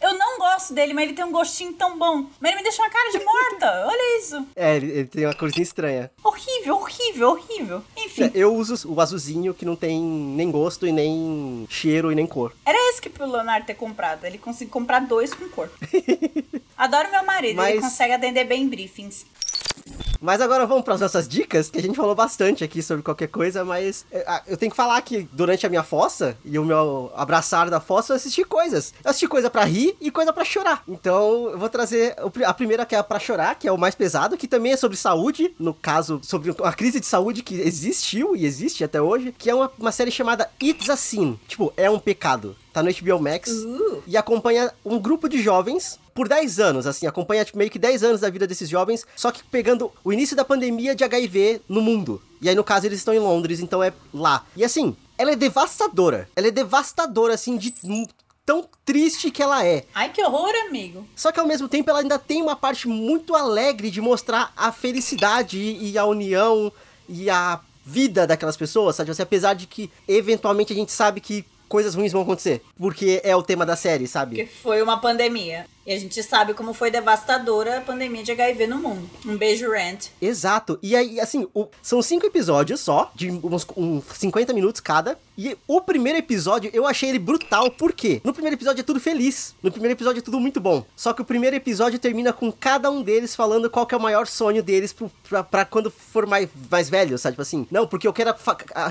[0.00, 2.26] Eu não gosto dele, mas ele tem um gostinho tão bom.
[2.38, 3.86] Mas ele me deixa uma cara de morta.
[3.86, 4.46] Olha isso.
[4.54, 6.10] É, ele, ele tem uma corzinha estranha.
[6.22, 7.82] Horrível, horrível, horrível.
[7.96, 8.24] Enfim.
[8.24, 12.26] É, eu uso o azulzinho que não tem nem gosto e nem cheiro e nem
[12.26, 12.54] cor.
[12.64, 14.24] Era esse que pro Leonardo ter comprado.
[14.24, 15.70] Ele conseguiu comprar dois com cor.
[16.76, 17.70] Adoro meu marido, mas...
[17.70, 19.26] ele consegue atender bem briefings.
[20.20, 23.28] Mas agora vamos para as nossas dicas, que a gente falou bastante aqui sobre qualquer
[23.28, 27.12] coisa, mas é, eu tenho que falar que durante a minha fossa e o meu
[27.14, 28.92] abraçar da fossa, eu assisti coisas.
[29.04, 30.82] Eu assisti coisa para rir e coisa para chorar.
[30.88, 34.36] Então eu vou trazer a primeira que é para chorar, que é o mais pesado,
[34.36, 38.44] que também é sobre saúde, no caso, sobre a crise de saúde que existiu e
[38.44, 41.38] existe até hoje, que é uma, uma série chamada It's a Sin.
[41.46, 44.02] Tipo, é um pecado tá no HBO Max uh.
[44.06, 48.02] e acompanha um grupo de jovens por 10 anos, assim, acompanha tipo, meio que 10
[48.02, 51.80] anos da vida desses jovens, só que pegando o início da pandemia de HIV no
[51.80, 52.20] mundo.
[52.42, 54.44] E aí, no caso, eles estão em Londres, então é lá.
[54.56, 56.28] E assim, ela é devastadora.
[56.34, 57.72] Ela é devastadora, assim, de
[58.44, 59.84] tão triste que ela é.
[59.94, 61.06] Ai, que horror, amigo.
[61.14, 64.72] Só que ao mesmo tempo ela ainda tem uma parte muito alegre de mostrar a
[64.72, 66.72] felicidade e a união
[67.08, 69.12] e a vida daquelas pessoas, sabe?
[69.12, 72.62] Assim, apesar de que eventualmente a gente sabe que coisas ruins vão acontecer.
[72.76, 74.36] Porque é o tema da série, sabe?
[74.36, 75.66] Que foi uma pandemia.
[75.88, 79.08] E a gente sabe como foi devastadora a pandemia de HIV no mundo.
[79.24, 80.08] Um beijo, Rant.
[80.20, 80.78] Exato.
[80.82, 85.18] E aí, assim, o, são cinco episódios só, de uns, uns 50 minutos cada.
[85.40, 87.70] E o primeiro episódio, eu achei ele brutal.
[87.70, 88.20] Por quê?
[88.24, 89.54] No primeiro episódio é tudo feliz.
[89.62, 90.84] No primeiro episódio é tudo muito bom.
[90.94, 94.00] Só que o primeiro episódio termina com cada um deles falando qual que é o
[94.00, 97.34] maior sonho deles pro, pra, pra quando for mais, mais velho, sabe?
[97.34, 98.34] Tipo assim, não, porque eu quero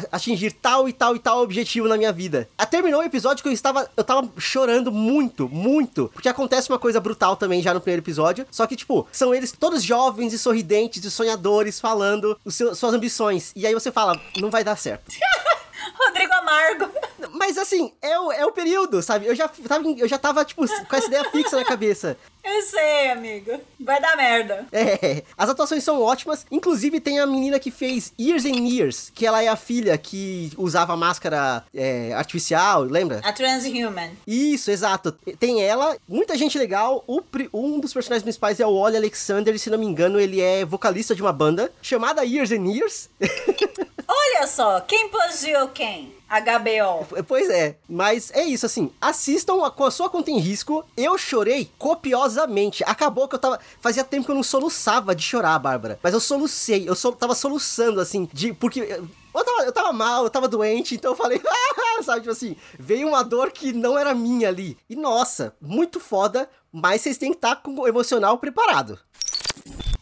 [0.10, 2.50] atingir tal e tal e tal objetivo na minha vida.
[2.58, 6.10] A terminou o episódio que eu estava, eu tava chorando muito, muito.
[6.14, 8.48] Porque acontece uma coisa coisa brutal também já no primeiro episódio.
[8.50, 12.94] Só que, tipo, são eles todos jovens e sorridentes e sonhadores falando os seus, suas
[12.94, 13.52] ambições.
[13.58, 15.12] E aí você fala, não vai dar certo.
[16.00, 16.90] Rodrigo Amargo.
[17.38, 19.28] Mas assim, é o, é o período, sabe?
[19.28, 22.18] Eu já, tava, eu já tava, tipo, com essa ideia fixa na cabeça.
[22.44, 23.60] Eu sei, amigo.
[23.80, 24.66] Vai dar merda.
[24.72, 26.46] É, as atuações são ótimas.
[26.50, 30.52] Inclusive, tem a menina que fez Years and Years, que ela é a filha que
[30.58, 33.20] usava máscara é, artificial, lembra?
[33.24, 34.12] A Transhuman.
[34.26, 35.12] Isso, exato.
[35.38, 37.04] Tem ela, muita gente legal.
[37.06, 37.22] O,
[37.54, 40.64] um dos personagens principais é o Ollie Alexander, e se não me engano, ele é
[40.64, 43.10] vocalista de uma banda chamada Years and Years.
[44.08, 46.17] Olha só, quem plagiou quem?
[46.28, 47.24] HBO.
[47.26, 50.86] Pois é, mas é isso, assim, assistam com a sua conta em risco.
[50.96, 52.84] Eu chorei copiosamente.
[52.86, 53.60] Acabou que eu tava.
[53.80, 56.00] Fazia tempo que eu não soluçava de chorar, Bárbara.
[56.04, 58.54] Mas eu solucei, eu sol, tava soluçando, assim, de.
[58.54, 58.82] Porque.
[58.82, 61.40] Eu tava, eu tava mal, eu tava doente, então eu falei,
[62.02, 64.76] sabe, tipo assim, veio uma dor que não era minha ali.
[64.90, 69.00] E nossa, muito foda, mas vocês têm que estar tá com o emocional preparado.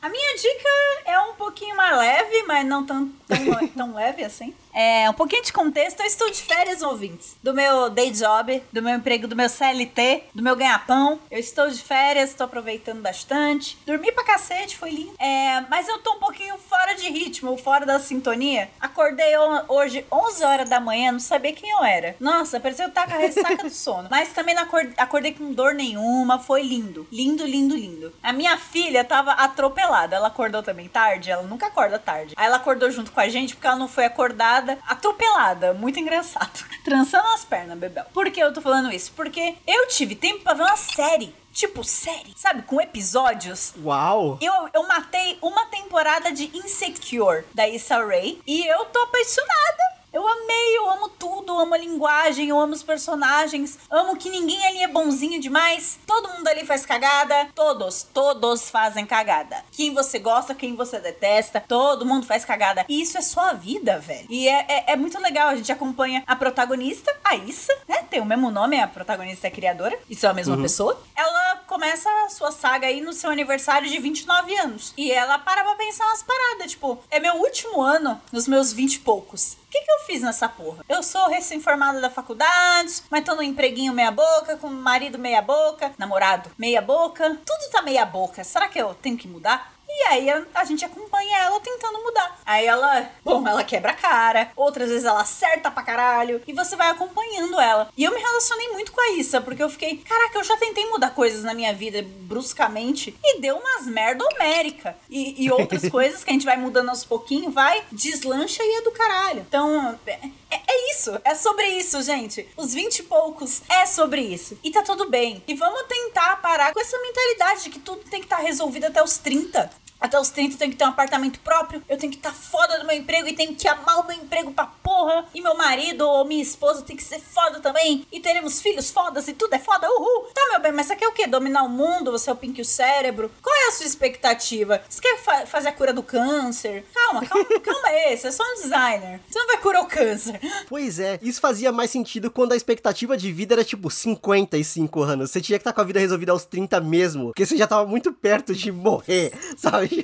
[0.02, 0.70] A minha dica
[1.06, 4.56] é um pouquinho mais leve, mas não tão, tão, tão leve assim.
[4.76, 7.38] É, um pouquinho de contexto, eu estou de férias, ouvintes.
[7.42, 11.18] Do meu day job, do meu emprego, do meu CLT, do meu ganha-pão.
[11.32, 13.78] Eu estou de férias, estou aproveitando bastante.
[13.86, 15.14] Dormi pra cacete, foi lindo.
[15.18, 18.70] É, mas eu tô um pouquinho fora de ritmo, fora da sintonia.
[18.82, 19.34] Acordei
[19.70, 22.18] hoje, 11 horas da manhã, não sabia quem eu era.
[22.20, 24.10] Nossa, parecia eu estar com a ressaca do sono.
[24.12, 27.08] Mas também não acordei, acordei com dor nenhuma, foi lindo.
[27.10, 28.14] Lindo, lindo, lindo.
[28.22, 30.18] A minha filha tava atropelada.
[30.18, 32.34] Ela acordou também tarde, ela nunca acorda tarde.
[32.36, 35.74] Aí ela acordou junto com a gente porque ela não foi acordada escada, atropelada.
[35.74, 36.66] Muito engraçado.
[36.84, 38.06] Trançando as pernas, Bebel.
[38.14, 39.12] Por que eu tô falando isso?
[39.16, 41.34] Porque eu tive tempo pra ver uma série.
[41.54, 42.64] Tipo, série, sabe?
[42.64, 43.74] Com episódios.
[43.82, 44.38] Uau!
[44.42, 49.95] Eu, eu matei uma temporada de Insecure da Issa Rae e eu tô apaixonada.
[50.16, 54.66] Eu amei, eu amo tudo, amo a linguagem, eu amo os personagens, amo que ninguém
[54.66, 56.00] ali é bonzinho demais.
[56.08, 59.62] Todo mundo ali faz cagada, todos, todos fazem cagada.
[59.74, 62.86] Quem você gosta, quem você detesta, todo mundo faz cagada.
[62.88, 64.26] E isso é só a vida, velho.
[64.30, 68.06] E é, é, é muito legal, a gente acompanha a protagonista, a Issa, né?
[68.10, 70.98] Tem o mesmo nome, a protagonista é a criadora, isso é a mesma pessoa.
[71.14, 74.94] Ela começa a sua saga aí no seu aniversário de 29 anos.
[74.96, 78.94] E ela para pra pensar umas paradas, tipo, é meu último ano nos meus 20
[78.94, 79.58] e poucos.
[79.66, 80.86] O que, que eu fiz nessa porra?
[80.88, 85.94] Eu sou recém-formada da faculdade, mas tô no empreguinho meia boca, com marido meia boca,
[85.98, 88.42] namorado meia boca, tudo tá meia boca.
[88.46, 89.75] Será que eu tenho que mudar?
[89.98, 92.40] E aí a, a, gente acompanha ela tentando mudar.
[92.46, 96.76] Aí ela, bom, ela quebra a cara, outras vezes ela acerta pra caralho, e você
[96.76, 97.90] vai acompanhando ela.
[97.96, 100.86] E eu me relacionei muito com a Issa, porque eu fiquei, caraca, eu já tentei
[100.90, 104.98] mudar coisas na minha vida bruscamente e deu umas merda homérica.
[105.10, 108.82] E, e outras coisas que a gente vai mudando aos pouquinhos, vai, deslancha e é
[108.82, 109.46] do caralho.
[109.48, 110.20] Então, é,
[110.52, 112.48] é, é isso, é sobre isso, gente.
[112.58, 114.58] Os 20 e poucos é sobre isso.
[114.64, 115.42] E tá tudo bem.
[115.48, 118.86] E vamos tentar parar com essa mentalidade de que tudo tem que estar tá resolvido
[118.86, 119.85] até os 30.
[120.00, 122.36] Até os 30 eu tenho que ter um apartamento próprio, eu tenho que estar tá
[122.36, 125.26] foda no meu emprego e tenho que amar o meu emprego pra porra.
[125.34, 128.06] E meu marido ou minha esposa tem que ser foda também.
[128.12, 130.28] E teremos filhos fodas e tudo é foda, uhul.
[130.34, 131.28] Tá, meu bem, mas você quer o quê?
[131.28, 132.12] Dominar o mundo?
[132.12, 133.32] Você é o pink o cérebro?
[133.42, 134.82] Qual é a sua expectativa?
[134.88, 136.86] Você quer fa fazer a cura do câncer?
[136.94, 139.22] Calma, calma, calma aí, você é só um designer.
[139.30, 140.40] Você não vai curar o câncer.
[140.68, 145.32] Pois é, isso fazia mais sentido quando a expectativa de vida era tipo 55 anos.
[145.32, 147.68] Você tinha que estar tá com a vida resolvida aos 30 mesmo, porque você já
[147.68, 149.95] tava muito perto de morrer, sabe?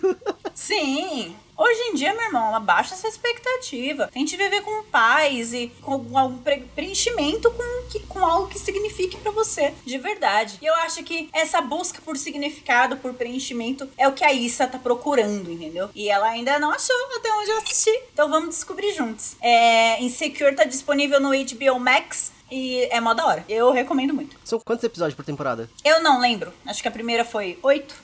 [0.53, 1.35] Sim.
[1.57, 4.09] Hoje em dia, meu irmão, abaixa essa expectativa.
[4.11, 6.39] Tente viver com paz e com algum
[6.75, 10.57] preenchimento com, com algo que signifique para você, de verdade.
[10.59, 14.65] E eu acho que essa busca por significado, por preenchimento, é o que a Issa
[14.65, 15.89] tá procurando, entendeu?
[15.93, 17.91] E ela ainda não achou até onde eu assisti.
[18.11, 19.35] Então vamos descobrir juntos.
[19.39, 22.31] É, Insecure tá disponível no HBO Max.
[22.49, 23.45] E é mó da hora.
[23.47, 24.35] Eu recomendo muito.
[24.43, 25.69] São quantos episódios por temporada?
[25.85, 26.51] Eu não lembro.
[26.65, 27.95] Acho que a primeira foi oito.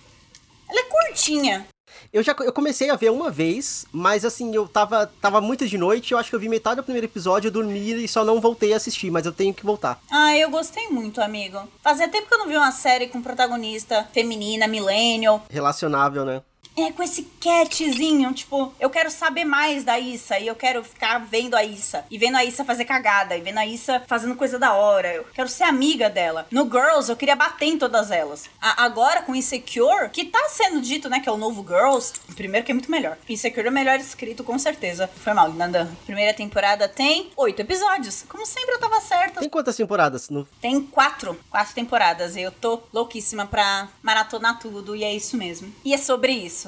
[0.70, 1.68] Ela é curtinha.
[2.12, 5.78] Eu já eu comecei a ver uma vez, mas assim, eu tava, tava muito de
[5.78, 8.40] noite, eu acho que eu vi metade do primeiro episódio, eu dormi e só não
[8.42, 10.00] voltei a assistir, mas eu tenho que voltar.
[10.12, 11.60] Ah, eu gostei muito, amigo.
[11.82, 15.44] Fazia tempo que eu não vi uma série com protagonista feminina, millennial.
[15.50, 16.42] Relacionável, né?
[16.78, 21.18] É, com esse catzinho, tipo, eu quero saber mais da Issa e eu quero ficar
[21.18, 24.60] vendo a Issa e vendo a Issa fazer cagada e vendo a Issa fazendo coisa
[24.60, 25.12] da hora.
[25.12, 26.46] Eu quero ser amiga dela.
[26.52, 28.48] No Girls, eu queria bater em todas elas.
[28.62, 32.66] A, agora com Insecure, que tá sendo dito, né, que é o novo Girls, primeiro
[32.66, 33.18] que é muito melhor.
[33.28, 35.10] Insecure é melhor escrito, com certeza.
[35.24, 35.90] Foi mal, Nanda.
[36.06, 38.24] Primeira temporada tem oito episódios.
[38.30, 39.40] Como sempre, eu tava certa.
[39.40, 40.30] Tem quantas temporadas?
[40.30, 40.46] No...
[40.62, 41.40] Tem quatro.
[41.50, 42.36] Quatro temporadas.
[42.36, 44.96] E eu tô louquíssima pra maratonar tudo.
[44.96, 45.74] E é isso mesmo.
[45.84, 46.67] E é sobre isso.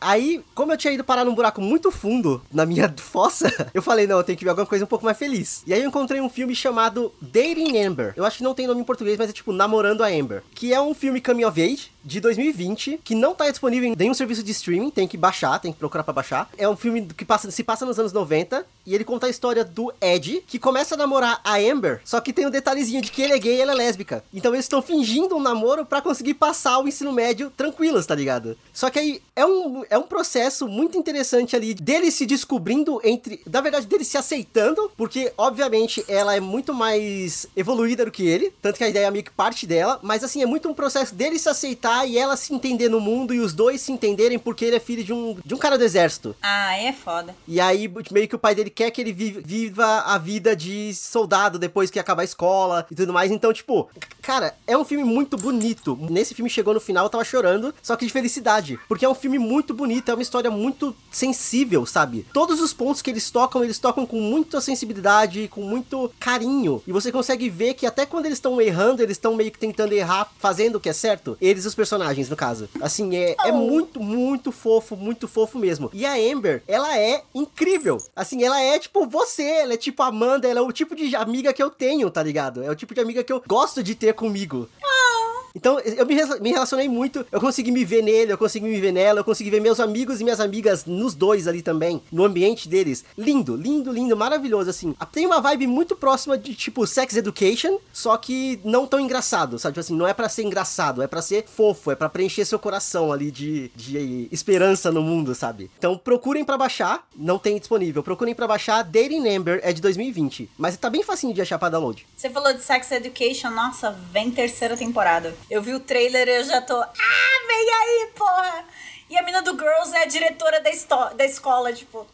[0.00, 4.06] Aí, como eu tinha ido parar num buraco muito fundo na minha fossa, eu falei,
[4.06, 5.62] não, eu tenho que ver alguma coisa um pouco mais feliz.
[5.66, 8.12] E aí eu encontrei um filme chamado Dating Amber.
[8.16, 10.42] Eu acho que não tem nome em português, mas é tipo Namorando a Amber.
[10.54, 14.14] Que é um filme coming of age, de 2020, que não tá disponível em nenhum
[14.14, 16.48] serviço de streaming, tem que baixar, tem que procurar para baixar.
[16.56, 19.64] É um filme que passa, se passa nos anos 90 e ele conta a história
[19.64, 23.20] do Ed, que começa a namorar a Amber, só que tem um detalhezinho de que
[23.20, 24.22] ele é gay e ela é lésbica.
[24.32, 28.56] Então eles estão fingindo um namoro para conseguir passar o ensino médio tranquilos, tá ligado?
[28.72, 33.40] Só que aí é um, é um processo muito interessante ali dele se descobrindo entre,
[33.50, 38.52] na verdade, dele se aceitando, porque obviamente ela é muito mais evoluída do que ele,
[38.62, 41.12] tanto que a ideia é meio que parte dela, mas assim, é muito um processo
[41.12, 44.64] dele se aceitar e ela se entender no mundo e os dois se entenderem porque
[44.64, 46.34] ele é filho de um, de um cara do exército.
[46.42, 47.34] Ah, é foda.
[47.46, 51.58] E aí, meio que o pai dele quer que ele viva a vida de soldado
[51.58, 53.30] depois que acabar a escola e tudo mais.
[53.30, 53.88] Então, tipo,
[54.20, 55.96] cara, é um filme muito bonito.
[56.10, 58.78] Nesse filme chegou no final, eu tava chorando, só que de felicidade.
[58.88, 62.26] Porque é um filme muito bonito, é uma história muito sensível, sabe?
[62.32, 66.82] Todos os pontos que eles tocam, eles tocam com muita sensibilidade, com muito carinho.
[66.86, 69.92] E você consegue ver que até quando eles estão errando, eles estão meio que tentando
[69.92, 71.36] errar, fazendo o que é certo.
[71.40, 71.85] Eles, os personagens,
[72.28, 72.68] no caso.
[72.80, 73.48] Assim, é, é oh.
[73.48, 75.90] é muito, muito fofo, muito fofo mesmo.
[75.92, 77.98] E a Amber, ela é incrível.
[78.14, 81.52] Assim, ela é tipo você, ela é tipo Amanda, ela é o tipo de amiga
[81.52, 82.62] que eu tenho, tá ligado?
[82.62, 84.68] É o tipo de amiga que eu gosto de ter comigo.
[84.82, 85.15] Oh.
[85.56, 89.20] Então eu me, relacionei muito, eu consegui me ver nele, eu consegui me ver nela,
[89.20, 93.02] eu consegui ver meus amigos e minhas amigas nos dois ali também, no ambiente deles.
[93.16, 94.94] Lindo, lindo, lindo, maravilhoso, assim.
[95.10, 99.72] Tem uma vibe muito próxima de tipo Sex Education, só que não tão engraçado, sabe?
[99.72, 102.58] Tipo assim, não é para ser engraçado, é para ser fofo, é para preencher seu
[102.58, 105.70] coração ali de, de esperança no mundo, sabe?
[105.78, 108.02] Então procurem para baixar, não tem disponível.
[108.02, 111.70] Procurem para baixar, Dating Amber é de 2020, mas tá bem facinho de achar para
[111.70, 112.06] download.
[112.14, 115.34] Você falou de Sex Education, nossa, vem terceira temporada.
[115.48, 118.64] Eu vi o trailer e eu já tô, ah, vem aí, porra!
[119.08, 120.70] E a mina do Girls é a diretora da,
[121.12, 122.04] da escola, tipo.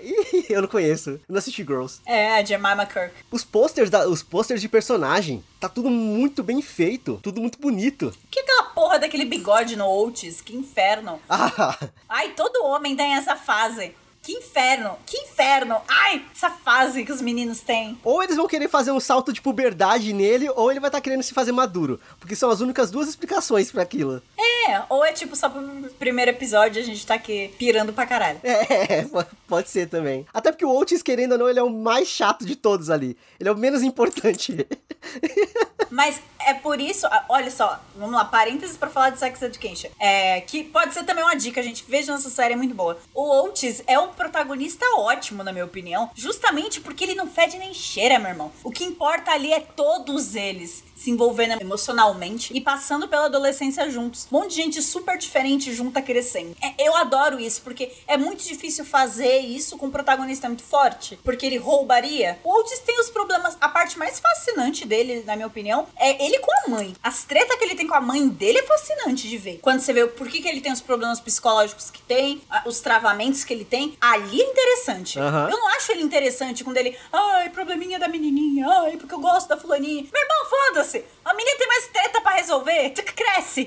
[0.48, 1.10] eu não conheço.
[1.10, 2.00] Eu não assisti Girls.
[2.04, 3.14] É, a Jemima Kirk.
[3.30, 7.20] Os posters, da, os posters de personagem, tá tudo muito bem feito.
[7.22, 8.12] Tudo muito bonito.
[8.28, 10.40] Que aquela porra daquele bigode no Oates?
[10.40, 11.20] Que inferno.
[11.28, 11.78] Ah.
[12.08, 13.94] Ai, todo homem tem essa fase.
[14.30, 14.96] Que inferno!
[15.04, 15.76] Que inferno!
[15.88, 17.98] Ai, essa fase que os meninos têm.
[18.04, 21.02] Ou eles vão querer fazer um salto de puberdade nele, ou ele vai estar tá
[21.02, 21.98] querendo se fazer maduro.
[22.20, 24.22] Porque são as únicas duas explicações para aquilo.
[24.38, 25.60] É, ou é tipo só pro
[25.98, 28.38] primeiro episódio a gente tá aqui pirando pra caralho.
[28.70, 29.04] É,
[29.48, 30.26] pode ser também.
[30.32, 33.16] Até porque o Otis, querendo ou não, ele é o mais chato de todos ali.
[33.38, 34.66] Ele é o menos importante.
[35.90, 39.88] Mas é por isso, olha só, vamos lá, parênteses para falar de Sex Education.
[39.98, 41.84] É, que pode ser também uma dica, gente.
[41.88, 42.98] Veja essa série, é muito boa.
[43.14, 47.74] O Otis é um protagonista ótimo, na minha opinião, justamente porque ele não fede nem
[47.74, 48.52] cheira, meu irmão.
[48.64, 54.28] O que importa ali é todos eles se envolvendo emocionalmente e passando pela adolescência juntos.
[54.30, 56.54] Um monte de gente super diferente junta crescendo.
[56.62, 61.18] É, eu adoro isso, porque é muito difícil fazer isso com um protagonista muito forte,
[61.24, 62.38] porque ele roubaria.
[62.44, 63.56] O Otis tem os problemas.
[63.58, 66.94] A parte mais fascinante dele, na minha opinião, é ele com a mãe.
[67.02, 69.58] As tretas que ele tem com a mãe dele é fascinante de ver.
[69.62, 73.44] Quando você vê por que, que ele tem os problemas psicológicos que tem, os travamentos
[73.44, 75.18] que ele tem, ali é interessante.
[75.18, 75.48] Uhum.
[75.48, 79.48] Eu não acho ele interessante quando ele, ai, probleminha da menininha, ai, porque eu gosto
[79.48, 80.06] da fulaninha.
[80.12, 81.04] Meu irmão, foda-se.
[81.24, 82.90] A menina tem mais treta para resolver.
[83.20, 83.66] Cresce.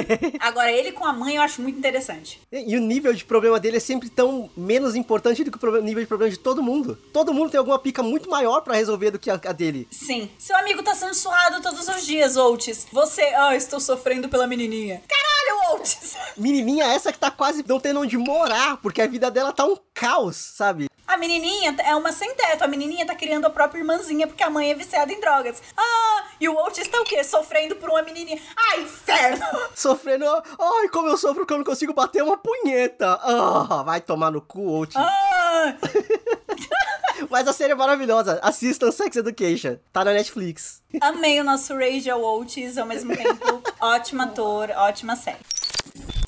[0.40, 2.40] Agora, ele com a mãe eu acho muito interessante.
[2.50, 5.80] E, e, o nível de problema dele é sempre tão menos importante do que o
[5.82, 6.98] nível de problema de todo mundo.
[7.12, 9.86] Todo mundo tem alguma pica muito maior para resolver do que a, a, dele.
[9.90, 10.30] Sim.
[10.38, 12.86] Seu amigo tá sendo surrado todos os dias, Otis.
[12.92, 15.02] Você, ah, estou sofrendo pela menininha.
[15.08, 16.16] Caralho, Otis.
[16.36, 19.76] Menininha essa que tá quase não tendo onde morar, porque a vida dela tá um
[19.92, 20.88] caos, sabe?
[21.06, 22.64] A menininha é uma sem teto.
[22.64, 25.62] A menininha tá criando a própria irmãzinha porque a mãe é viciada em drogas.
[25.76, 27.22] Ah, e o Otis tá o quê?
[27.22, 28.40] Sofrendo por uma menininha.
[28.56, 29.46] Ai, inferno!
[29.76, 30.24] Sofrendo.
[30.26, 33.18] Ai, como eu sofro que eu não consigo bater uma punheta.
[33.22, 34.96] Ah, vai tomar no cu, Otis.
[34.96, 35.76] Ah.
[37.30, 38.38] Mas a série é maravilhosa.
[38.42, 39.76] Assistam Sex Education.
[39.92, 40.82] Tá na Netflix.
[41.00, 45.38] Amei o nosso Rachel Otis, ao mesmo tempo, ótimo ator, ótima série.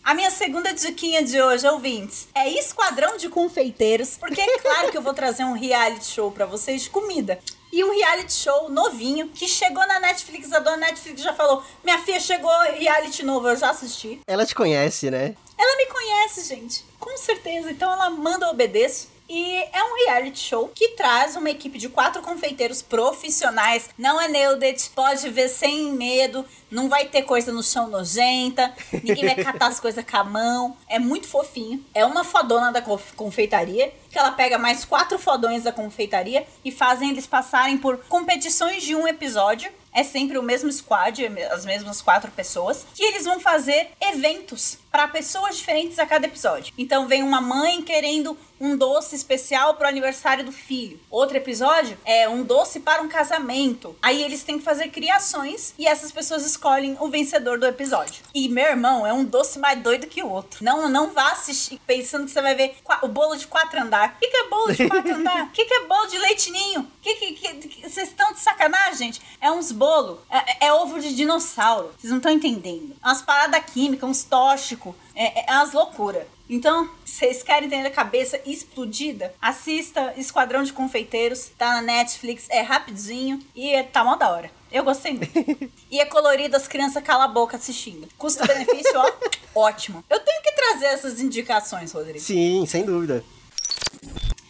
[0.03, 4.97] A minha segunda diquinha de hoje, ouvintes, é Esquadrão de Confeiteiros, porque é claro que
[4.97, 7.41] eu vou trazer um reality show para vocês de comida.
[7.73, 10.53] E um reality show novinho que chegou na Netflix.
[10.53, 14.21] A dona Netflix já falou: Minha filha chegou reality novo, eu já assisti.
[14.29, 15.35] Ela te conhece, né?
[15.59, 16.85] Ela me conhece, gente.
[17.01, 17.71] Com certeza.
[17.73, 19.09] Então ela manda obedeço.
[19.29, 23.91] E é um reality show que traz uma equipe de quatro confeiteiros profissionais.
[23.99, 29.27] Não é Neudet, pode ver sem medo, não vai ter coisa no chão nojenta, ninguém
[29.27, 30.77] vai catar as coisas com a mão.
[30.89, 31.85] É muito fofinho.
[31.95, 32.83] É uma fodona da
[33.17, 38.83] confeitaria, que ela pega mais quatro fodões da confeitaria e fazem eles passarem por competições
[38.83, 43.41] de um episódio é sempre o mesmo squad, as mesmas quatro pessoas, que eles vão
[43.41, 46.73] fazer eventos para pessoas diferentes a cada episódio.
[46.79, 50.99] Então vem uma mãe querendo um doce especial para o aniversário do filho.
[51.11, 53.95] Outro episódio é um doce para um casamento.
[54.01, 58.23] Aí eles têm que fazer criações e essas pessoas escolhem o vencedor do episódio.
[58.35, 60.65] E meu irmão é um doce mais doido que o outro.
[60.65, 64.15] Não, não vá assistir pensando que você vai ver o bolo de quatro andar.
[64.17, 65.45] O que, que é bolo de quatro andar?
[65.45, 66.81] O que, que é bolo de leitinho?
[66.81, 69.21] O que que, que, vocês estão de sacanagem, gente?
[69.41, 71.93] É uns bolo, é, é ovo de dinossauro.
[71.99, 72.97] Vocês não estão entendendo.
[73.05, 74.76] Umas paradas químicas, uns tóxicos.
[75.15, 76.25] É, é umas loucuras.
[76.49, 79.35] Então, vocês querem ter a cabeça explodida?
[79.43, 84.51] Assista Esquadrão de Confeiteiros, tá na Netflix, é rapidinho e tá mó da hora.
[84.71, 85.33] Eu gostei muito.
[85.91, 88.09] e é colorido, as crianças calam a boca assistindo.
[88.17, 89.13] Custo-benefício, ó,
[89.67, 90.05] ótimo.
[90.09, 92.21] Eu tenho que trazer essas indicações, Rodrigo.
[92.21, 93.25] Sim, sem dúvida.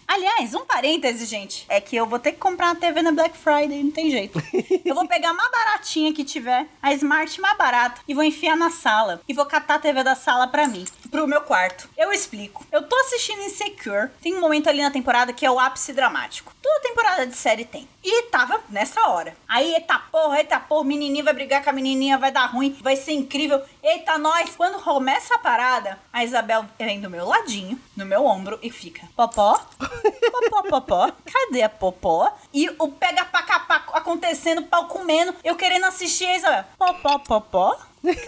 [0.09, 3.37] Aliás, um parêntese, gente, é que eu vou ter que comprar uma TV na Black
[3.37, 4.41] Friday, não tem jeito.
[4.85, 8.57] eu vou pegar a mais baratinha que tiver, a Smart mais barata, e vou enfiar
[8.57, 9.21] na sala.
[9.29, 10.87] E vou catar a TV da sala pra mim.
[11.11, 11.89] pro meu quarto.
[11.97, 12.65] Eu explico.
[12.71, 14.11] Eu tô assistindo Insecure.
[14.23, 16.55] Tem um momento ali na temporada que é o ápice dramático.
[16.63, 17.89] Toda temporada de série tem.
[18.03, 19.37] E tava nessa hora.
[19.49, 22.77] Aí, eita porra, eita porra, o menininho vai brigar com a menininha, vai dar ruim,
[22.81, 23.61] vai ser incrível.
[23.83, 24.55] Eita, nós.
[24.57, 29.09] Quando começa a parada, a Isabel vem do meu ladinho, no meu ombro e fica:
[29.17, 29.61] Popó,
[30.51, 32.33] popó, popó, cadê a popó?
[32.53, 33.57] E o pega pra cá
[33.93, 37.79] acontecendo, pau comendo, eu querendo assistir a Isabel: Popó, popó,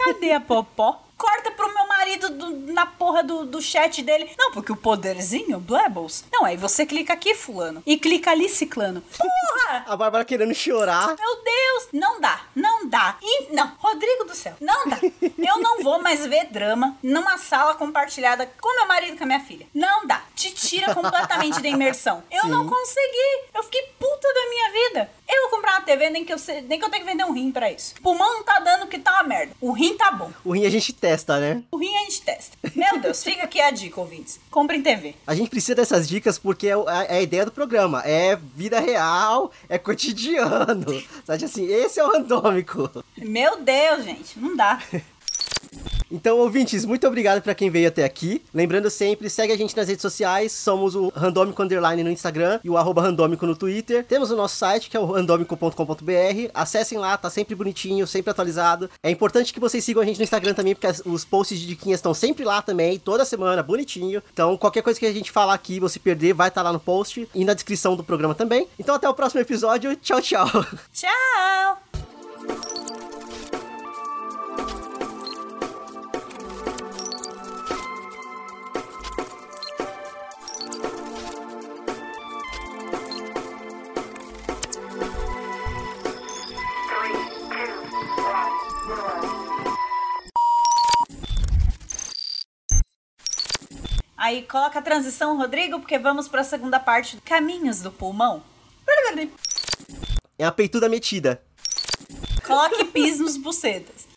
[0.05, 1.01] cadê a popó?
[1.19, 4.31] Corta pro meu marido do, na porra do, do chat dele.
[4.37, 6.23] Não, porque o poderzinho, Blebbles.
[6.31, 7.83] Não, aí você clica aqui, fulano.
[7.85, 9.01] E clica ali, ciclano.
[9.01, 9.83] Porra!
[9.85, 11.07] A Bárbara querendo chorar.
[11.07, 11.89] Meu Deus!
[11.91, 13.17] Não dá, não dá.
[13.21, 14.97] E, não, Rodrigo do céu, não dá.
[15.37, 19.27] Eu não vou mais ver drama numa sala compartilhada com meu marido e com a
[19.27, 19.67] minha filha.
[19.73, 20.21] Não dá.
[20.33, 22.23] Te tira completamente da imersão.
[22.31, 22.49] Eu Sim.
[22.49, 23.49] não consegui.
[23.53, 25.11] Eu fiquei puta da minha vida.
[25.31, 27.31] Eu vou comprar uma TV, nem que eu, nem que eu tenha que vender um
[27.31, 27.93] rim pra isso.
[27.99, 29.53] O pulmão não tá dando que tá uma merda.
[29.61, 30.31] O rim tá bom.
[30.43, 31.61] O rim a gente testa, né?
[31.71, 32.57] O rim a gente testa.
[32.75, 34.39] Meu Deus, fica aqui a dica, ouvintes.
[34.49, 35.13] Comprem TV.
[35.27, 36.73] A gente precisa dessas dicas porque é,
[37.07, 38.01] é a ideia do programa.
[38.03, 41.03] É vida real, é cotidiano.
[41.23, 42.89] Sabe assim, esse é o randômico.
[43.15, 44.81] Meu Deus, gente, não dá.
[46.11, 48.41] Então, ouvintes, muito obrigado para quem veio até aqui.
[48.53, 52.69] Lembrando sempre, segue a gente nas redes sociais, somos o Randômico Underline no Instagram e
[52.69, 54.03] o arroba Randômico no Twitter.
[54.05, 56.49] Temos o nosso site, que é o randômico.com.br.
[56.53, 58.89] Acessem lá, tá sempre bonitinho, sempre atualizado.
[59.03, 61.99] É importante que vocês sigam a gente no Instagram também, porque os posts de diquinhas
[61.99, 64.21] estão sempre lá também, toda semana, bonitinho.
[64.33, 66.79] Então, qualquer coisa que a gente falar aqui, você perder, vai estar tá lá no
[66.79, 68.67] post e na descrição do programa também.
[68.79, 69.95] Então, até o próximo episódio.
[69.95, 70.47] Tchau, tchau.
[70.91, 72.88] Tchau!
[94.29, 97.17] Aí coloca a transição, Rodrigo, porque vamos para a segunda parte.
[97.25, 98.43] Caminhos do pulmão.
[100.37, 101.41] É a peituda metida.
[102.45, 104.07] Coloque pis nos bucetas.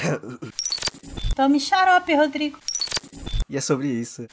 [1.36, 2.58] Tome xarope, Rodrigo.
[3.50, 4.26] E é sobre isso.